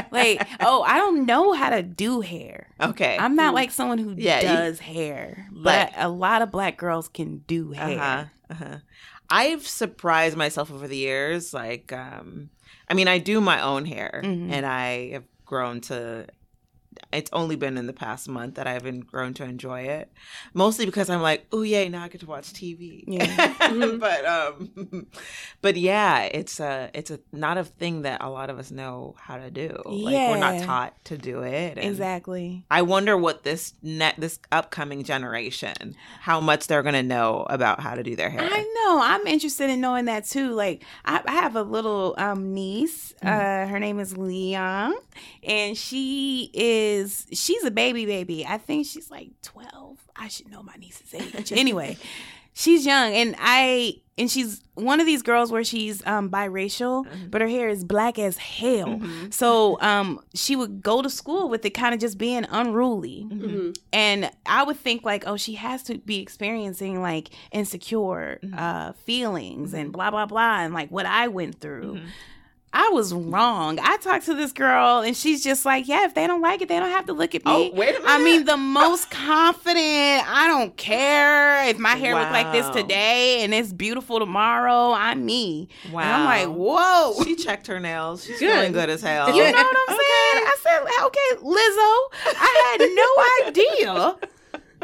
[0.11, 3.17] like, "Oh, I don't know how to do hair." okay.
[3.19, 3.55] I'm not Mm.
[3.55, 7.39] like someone who Yeah, you- does hair, but Like- a lot of black girls can
[7.47, 7.99] do hair.
[7.99, 8.25] Uh-huh.
[8.51, 8.77] Uh-huh.
[9.29, 11.53] I've surprised myself over the years.
[11.53, 12.49] Like, um,
[12.89, 14.51] I mean, I do my own hair, Mhm.
[14.51, 16.25] and I have grown to.
[17.13, 20.11] It's only been in the past month that I've been grown to enjoy it,
[20.53, 23.03] mostly because I'm like, oh yay, now I get to watch TV.
[23.07, 23.25] Yeah.
[23.69, 23.99] Mhm.
[23.99, 25.05] but um,
[25.61, 29.15] but yeah, it's a it's a not a thing that a lot of us know
[29.19, 29.79] how to do.
[29.85, 31.77] Like we're not taught to do it.
[31.77, 32.65] Exactly.
[32.71, 37.93] I wonder what this net this upcoming generation, how much they're gonna know about how
[37.95, 38.41] to do their hair.
[38.43, 38.99] I know.
[39.03, 40.51] I'm interested in knowing that too.
[40.51, 43.13] Like, I, I have a little um, niece.
[43.21, 44.95] Uh, her name is Leon,
[45.43, 46.78] and she is
[47.31, 48.45] she's a baby baby.
[48.45, 49.97] I think she's like 12.
[50.15, 51.51] I should know my niece's age.
[51.55, 51.97] anyway,
[52.53, 57.31] she's young, and I and she's one of these girls where she's um, biracial, Mhm.
[57.31, 58.99] but her hair is black as hell.
[58.99, 59.33] Mhm.
[59.33, 63.25] So um, she would go to school with it kind of just being unruly.
[63.29, 63.41] Mhm.
[63.41, 63.77] Mhm.
[63.93, 68.59] And I would think like, oh, she has to be experiencing like insecure Mhm.
[68.59, 69.93] uh, feelings and Mhm.
[69.93, 71.99] blah blah blah, and like what I went through.
[72.71, 73.79] I was wrong.
[73.81, 76.69] I talked to this girl, and she's just like, yeah, if they don't like it,
[76.69, 77.51] they don't have to look at me.
[77.51, 77.71] Oh, me.
[77.71, 78.05] wait a minute.
[78.07, 79.79] I mean, the most confident.
[80.29, 84.91] I don't care if my hair look like this today and it's beautiful tomorrow.
[84.93, 85.67] I'm me.
[85.91, 86.01] wow.
[86.01, 87.23] And I'm like, whoa.
[87.23, 88.23] She checked her nails.
[88.23, 88.51] She's Good.
[88.53, 89.35] feeling good as hell.
[89.35, 90.45] You know what I'm saying?
[90.45, 92.35] I said, okay, Lizzo.
[92.39, 94.29] I had no idea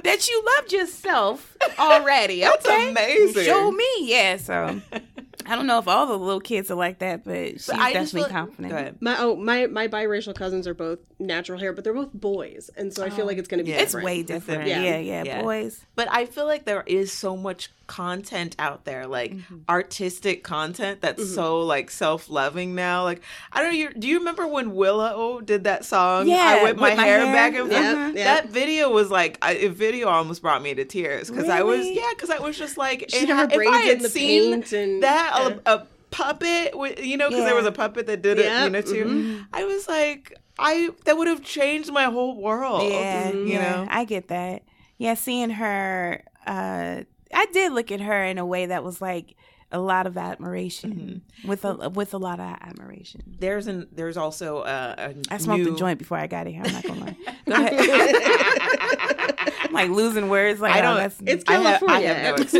[0.03, 2.41] that you loved yourself already.
[2.41, 2.89] That's okay?
[2.89, 3.43] amazing.
[3.45, 4.38] Show me, yeah.
[4.38, 4.81] So
[5.46, 7.93] I don't know if all the little kids are like that, but she's But I
[7.93, 8.70] definitely feel- confident.
[8.74, 8.91] Go.
[9.02, 12.93] My oh my my biracial cousins are both natural hair, but they're both boys, and
[12.93, 13.82] so I feel oh, like it's going to be yeah.
[13.82, 14.68] It's way different.
[14.68, 14.82] Yeah.
[14.82, 15.41] Yeah, yeah, Yeah.
[15.41, 15.86] boys.
[15.96, 19.57] But I feel like there is so much content out there, like Mm-hmm.
[19.67, 23.03] artistic content that's so like self-loving now.
[23.03, 23.21] Like
[23.51, 26.27] I don't know, you, do you remember when Willow did that song?
[26.27, 27.33] Yeah, I whip my, My hair, Hair.
[27.33, 27.81] back and forth.
[27.81, 28.23] Yeah, yeah.
[28.23, 31.86] That video was like I, a video almost brought me to tears because I was
[31.86, 34.53] yeah because I was just like She it got ha- her if I had seen
[34.53, 36.73] and that a, a puppet,
[37.03, 39.05] you know, because there was a puppet that did it, you know, too.
[39.05, 39.41] Mm-hmm.
[39.53, 42.89] I was like, I that would have changed my whole world.
[42.89, 43.88] Yeah, you yeah, know.
[43.89, 44.63] I get that.
[44.97, 47.01] Yeah, seeing her, uh,
[47.36, 49.36] I did look at her in a way that was like
[49.71, 51.47] a lot of admiration, Mm-hmm.
[51.49, 53.21] with a with a lot of admiration.
[53.39, 56.61] There's an there's also a, a I smoked new, a joint before I got here.
[56.63, 57.15] I'm not gonna lie.
[57.45, 59.49] Go ahead.
[59.65, 60.59] I'm like losing words.
[60.61, 62.13] Like I oh, don't- that's, It's I have, I California.
[62.13, 62.53] have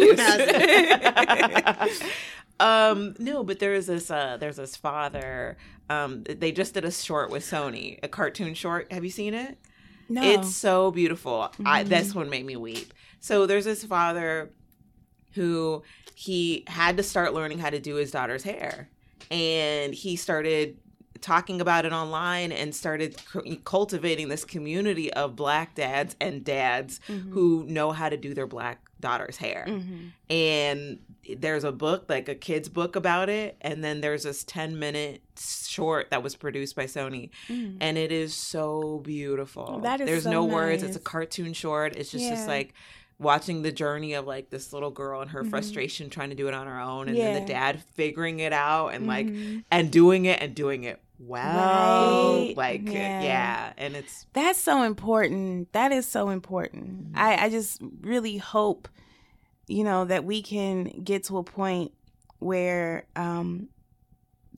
[1.80, 1.96] no
[2.60, 5.58] um, no, but there is this uh, there's this father.
[5.90, 8.92] Um, they just did a short with Sony, a cartoon short.
[8.92, 9.58] Have you seen it?
[10.10, 10.22] no.
[10.24, 11.52] It's so beautiful.
[11.64, 11.90] I, Mm-hmm.
[11.90, 12.94] this one made me weep.
[13.20, 14.52] So there's this father
[15.36, 15.84] who
[16.16, 18.90] he had to start learning how to do his daughter's hair,
[19.30, 20.78] and he started
[21.22, 27.00] talking about it online and started cu- cultivating this community of black dads and dads
[27.08, 27.32] Mm-hmm.
[27.32, 29.66] who know how to do their black daughter's hair.
[29.68, 30.12] Mhm.
[30.30, 31.00] and
[31.38, 33.58] there's a book like a kid's book about it.
[33.62, 37.30] And then there's this 10 minute short that was produced by sony.
[37.50, 37.78] Mhm.
[37.82, 39.80] and it is so beautiful.
[39.80, 40.84] That is there's so no words.
[40.84, 41.96] It's a cartoon short.
[41.96, 42.74] It's just just like
[43.18, 46.54] watching the journey of like this little girl and her frustration trying to do it
[46.54, 47.46] on her own and then Mm-hmm.
[47.46, 49.64] The dad figuring it out and like Mhm.
[49.72, 52.54] and doing it and doing it well Right.
[52.58, 53.22] like Yeah.
[53.22, 53.74] yeah.
[53.78, 55.72] and it's That's so important.
[55.72, 57.12] That is so important.
[57.12, 57.18] Mm-hmm.
[57.18, 58.90] I, I just really hope,
[59.68, 61.94] you know, that we can get to a point
[62.40, 63.70] where um,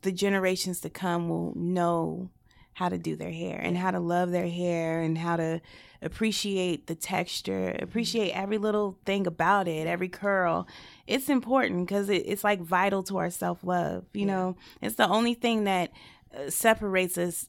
[0.01, 2.31] the generations to come will know
[2.73, 5.61] how to do their hair and how to love their hair and how to
[6.01, 10.67] appreciate the texture, appreciate every little thing about it, every curl.
[11.07, 14.05] It's important because it, it's like vital to our self love.
[14.13, 14.25] You Yeah.
[14.27, 15.91] know, it's the only thing that
[16.37, 17.47] uh, separates us.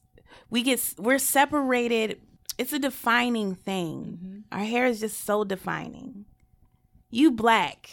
[0.49, 2.21] We get we're separated.
[2.57, 4.43] It's a defining thing.
[4.51, 6.25] Our hair is just so defining.
[7.11, 7.89] You black,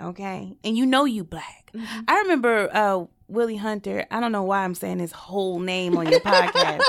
[0.00, 1.70] okay, and you know you black.
[2.08, 4.06] I remember uh, Willie Hunter.
[4.10, 6.80] I don't know why I'm saying his whole name on your podcast.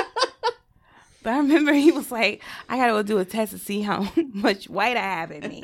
[1.28, 4.08] But I remember he was like, I gotta go do a test to see how
[4.34, 5.62] much white I have in me.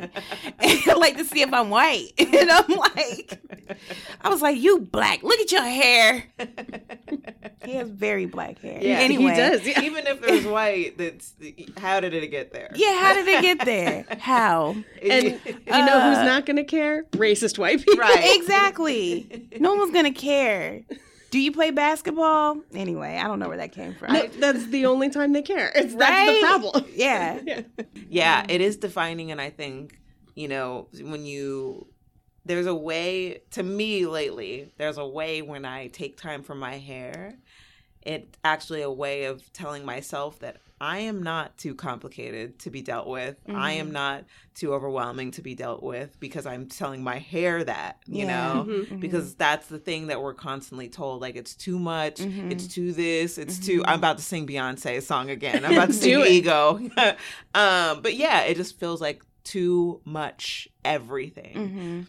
[0.60, 2.12] And like to see if I'm white.
[2.20, 3.42] And I'm like,
[4.20, 5.24] I was like, you black.
[5.24, 6.26] Look at your hair.
[7.64, 8.80] He has very black hair.
[8.82, 9.32] Yeah, he anyway.
[9.32, 9.68] he does.
[9.82, 11.34] Even if there's white that's
[11.78, 14.06] how did it get there Yeah, how did it get there?
[14.20, 14.76] How?
[15.02, 17.04] And you know who's uh, not going to care?
[17.12, 17.96] Racist white people.
[17.96, 18.36] Right.
[18.36, 19.48] Exactly.
[19.62, 20.82] No one's gonna care.
[21.34, 22.62] Do you play basketball?
[22.76, 24.14] Anyway, I don't know where that came from.
[24.14, 25.72] No, that's the only time they care.
[25.74, 26.40] It's, That's Right?
[26.40, 26.86] the problem.
[26.94, 27.40] Yeah.
[27.44, 27.62] Yeah.
[28.08, 29.98] yeah it is defining and i think
[30.36, 31.88] you know when you
[32.46, 36.78] there's a way to me lately there's a way when i take time for my
[36.78, 37.34] hair
[38.04, 40.58] it's actually a way of telling myself that
[40.92, 43.36] i am not too complicated to be dealt with.
[43.48, 47.98] I am not too overwhelming to be dealt with because i'm telling my hair that
[48.08, 48.34] you Yeah.
[48.54, 48.66] know?
[48.68, 49.00] Mhm.
[49.00, 52.52] because that's the thing that we're constantly told like it's too much Mhm.
[52.52, 55.64] it's too this it's too i'm about to sing beyonce's song again.
[55.66, 56.80] I'm about to sing Do ego.
[57.56, 62.08] Um but yeah it just feels like too much everything.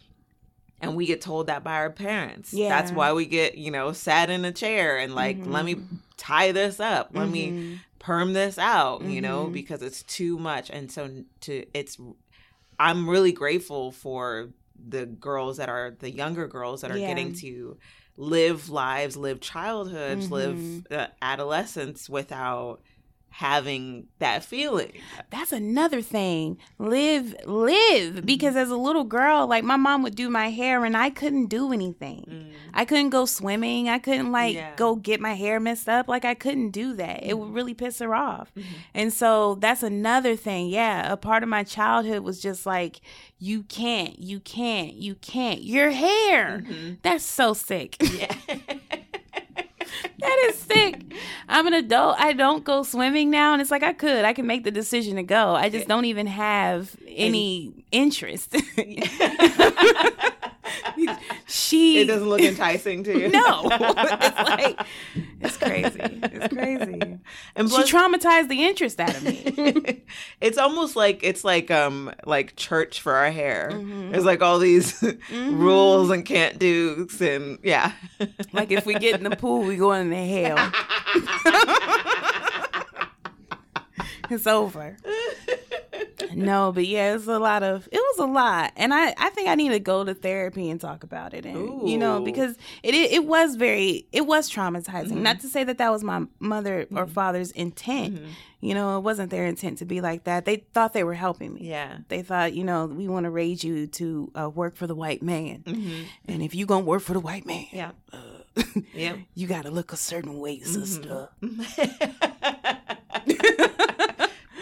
[0.81, 2.53] And we get told that by our parents.
[2.53, 2.69] Yeah.
[2.69, 5.77] that's why we get you know sat in a chair and like let me
[6.17, 7.11] tie this up.
[7.15, 7.79] Let me Mhm.
[8.05, 9.53] Perm this out you know Mhm.
[9.53, 11.97] because it's too much and so to it's
[12.79, 14.51] i'm really grateful for
[14.89, 17.07] the girls that are the younger girls that are Yeah.
[17.09, 17.79] getting to
[18.19, 20.93] live lives live childhoods live Mhm.
[20.93, 22.83] uh, adolescence without
[23.39, 24.93] having that feeling
[25.31, 26.57] That's another thing.
[26.79, 28.25] Live, live.
[28.25, 31.47] Because as a little girl, like my mom would do my hair and I couldn't
[31.47, 32.53] do anything.
[32.73, 33.89] I couldn't go swimming.
[33.89, 34.75] I couldn't like Yeah.
[34.77, 36.07] go get my hair messed up.
[36.07, 37.25] Like I couldn't do that.
[37.25, 38.53] It would really piss her off.
[38.57, 38.65] Mhm.
[38.95, 40.69] And so that's another thing.
[40.69, 41.11] Yeah.
[41.13, 43.01] A part of my childhood was just like,
[43.41, 45.61] you can't, you can't, you can't.
[45.65, 46.63] Your hair.
[46.65, 46.99] Mhm.
[47.03, 47.97] That's so sick.
[48.17, 48.35] yeah
[50.25, 51.01] that is sick.
[51.49, 52.17] I'm an adult.
[52.19, 53.53] I don't go swimming now.
[53.53, 54.25] And it's like I could.
[54.25, 55.55] I can make the decision to go.
[55.55, 58.57] I just don't even have any interest.
[61.47, 63.29] she It doesn't look enticing to you.
[63.31, 63.63] no.
[63.71, 64.81] it's like
[65.41, 66.01] it's crazy.
[66.01, 67.19] It's crazy.
[67.57, 70.03] and She traumatized the interest out of me.
[70.41, 73.71] it's almost like it's like um like church for our hair.
[73.73, 74.13] Mm-hmm.
[74.13, 77.93] There's like all these rules and can't do's and yeah.
[78.53, 80.73] Like if we get in the pool, we going to hell.
[84.31, 84.97] It's over.
[86.35, 89.49] No, but yeah, it's a lot of it was a lot, and I I think
[89.49, 92.95] I need to go to therapy and talk about it, and you know because it
[92.95, 95.19] it, it was very it was traumatizing.
[95.23, 98.21] Not to say that that was my mother or father's intent.
[98.61, 100.45] You know, it wasn't their intent to be like that.
[100.47, 101.69] They thought they were helping me.
[101.69, 101.99] Yeah.
[102.09, 105.23] They thought, you know, we want to raise you to uh, work for the white
[105.23, 106.03] man, Mm-hmm.
[106.27, 107.91] and if you gonna work for the white man, Yeah.
[108.95, 109.17] Yeah.
[109.35, 110.83] you gotta look a certain way, Mm-hmm.
[110.83, 111.29] sister.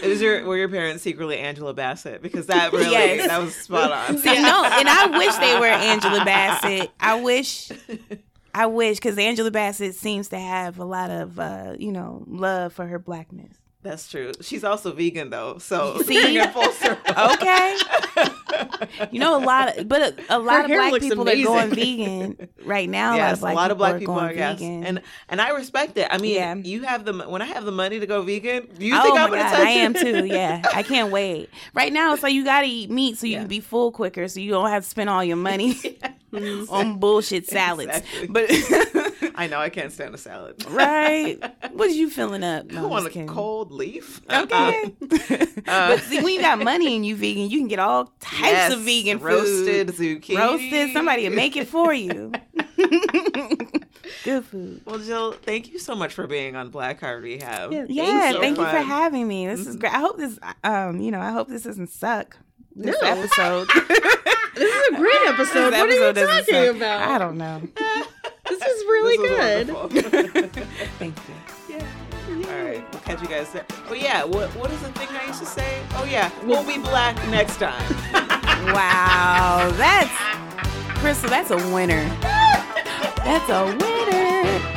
[0.02, 2.22] Is your were your parents secretly Angela Bassett?
[2.22, 3.26] Because that really Yes.
[3.28, 4.18] that was spot on.
[4.18, 6.90] See, no, and I wish they were Angela Bassett.
[7.00, 7.70] I wish,
[8.54, 12.72] I wish, because Angela Bassett seems to have a lot of, uh, you know, love
[12.72, 13.56] for her blackness.
[13.82, 14.30] That's true.
[14.40, 16.20] She's also vegan though, so See?
[16.22, 17.14] bring it full circle.
[17.32, 17.76] Okay,
[19.10, 22.48] you know a lot of, but a, a lot of black people are going vegan
[22.64, 23.14] right now.
[23.16, 24.84] yes, a lot of black people, are are going vegan.
[24.84, 26.06] and and I respect it.
[26.10, 26.54] I mean, Yeah.
[26.56, 28.68] you have the when I have the money to go vegan.
[28.78, 30.26] Do you oh think I'm gonna god, touch I am too.
[30.26, 31.50] Yeah, I can't wait.
[31.74, 33.38] Right now, it's like you gotta eat meat so you Yeah.
[33.40, 35.76] can be full quicker, so you don't have to spend all your money
[36.70, 38.02] on bullshit salads.
[38.22, 38.26] Exactly.
[38.28, 38.50] But
[39.42, 40.64] I know I can't stand a salad.
[40.70, 41.36] right,
[41.72, 42.66] what are you filling up?
[42.70, 43.26] I No, I'm want a kidding.
[43.28, 44.20] cold leaf.
[44.30, 44.92] Okay.
[45.66, 48.72] but see, when you got money and you vegan, you can get all types Yes,
[48.72, 50.22] of vegan roasted food.
[50.22, 50.38] zucchini.
[50.38, 50.92] Roasted.
[50.92, 52.32] Somebody will make it for you.
[54.24, 54.82] Good food.
[54.84, 57.72] Well, Jill, thank you so much for being on Black Heart Rehab.
[57.72, 59.46] Yeah, Yeah, so thank you for having me.
[59.48, 59.92] This is great.
[59.92, 62.36] I hope this, um, you know, I hope this doesn't suck.
[62.74, 63.08] This No.
[63.08, 63.68] episode.
[64.54, 65.70] This is a great episode.
[65.70, 67.08] This what are you talking about?
[67.08, 67.62] I don't know.
[68.48, 70.52] This is really This good.
[70.98, 71.78] Thank you.
[72.28, 73.66] All right, we'll catch you guys there.
[73.88, 75.80] Oh yeah, what what is the thing I used to say?
[75.92, 77.82] Oh yeah, we'll be black next time.
[78.62, 80.08] Wow, that's
[81.00, 81.28] Crystal.
[81.28, 82.04] That's a winner.
[83.24, 84.71] That's a winner.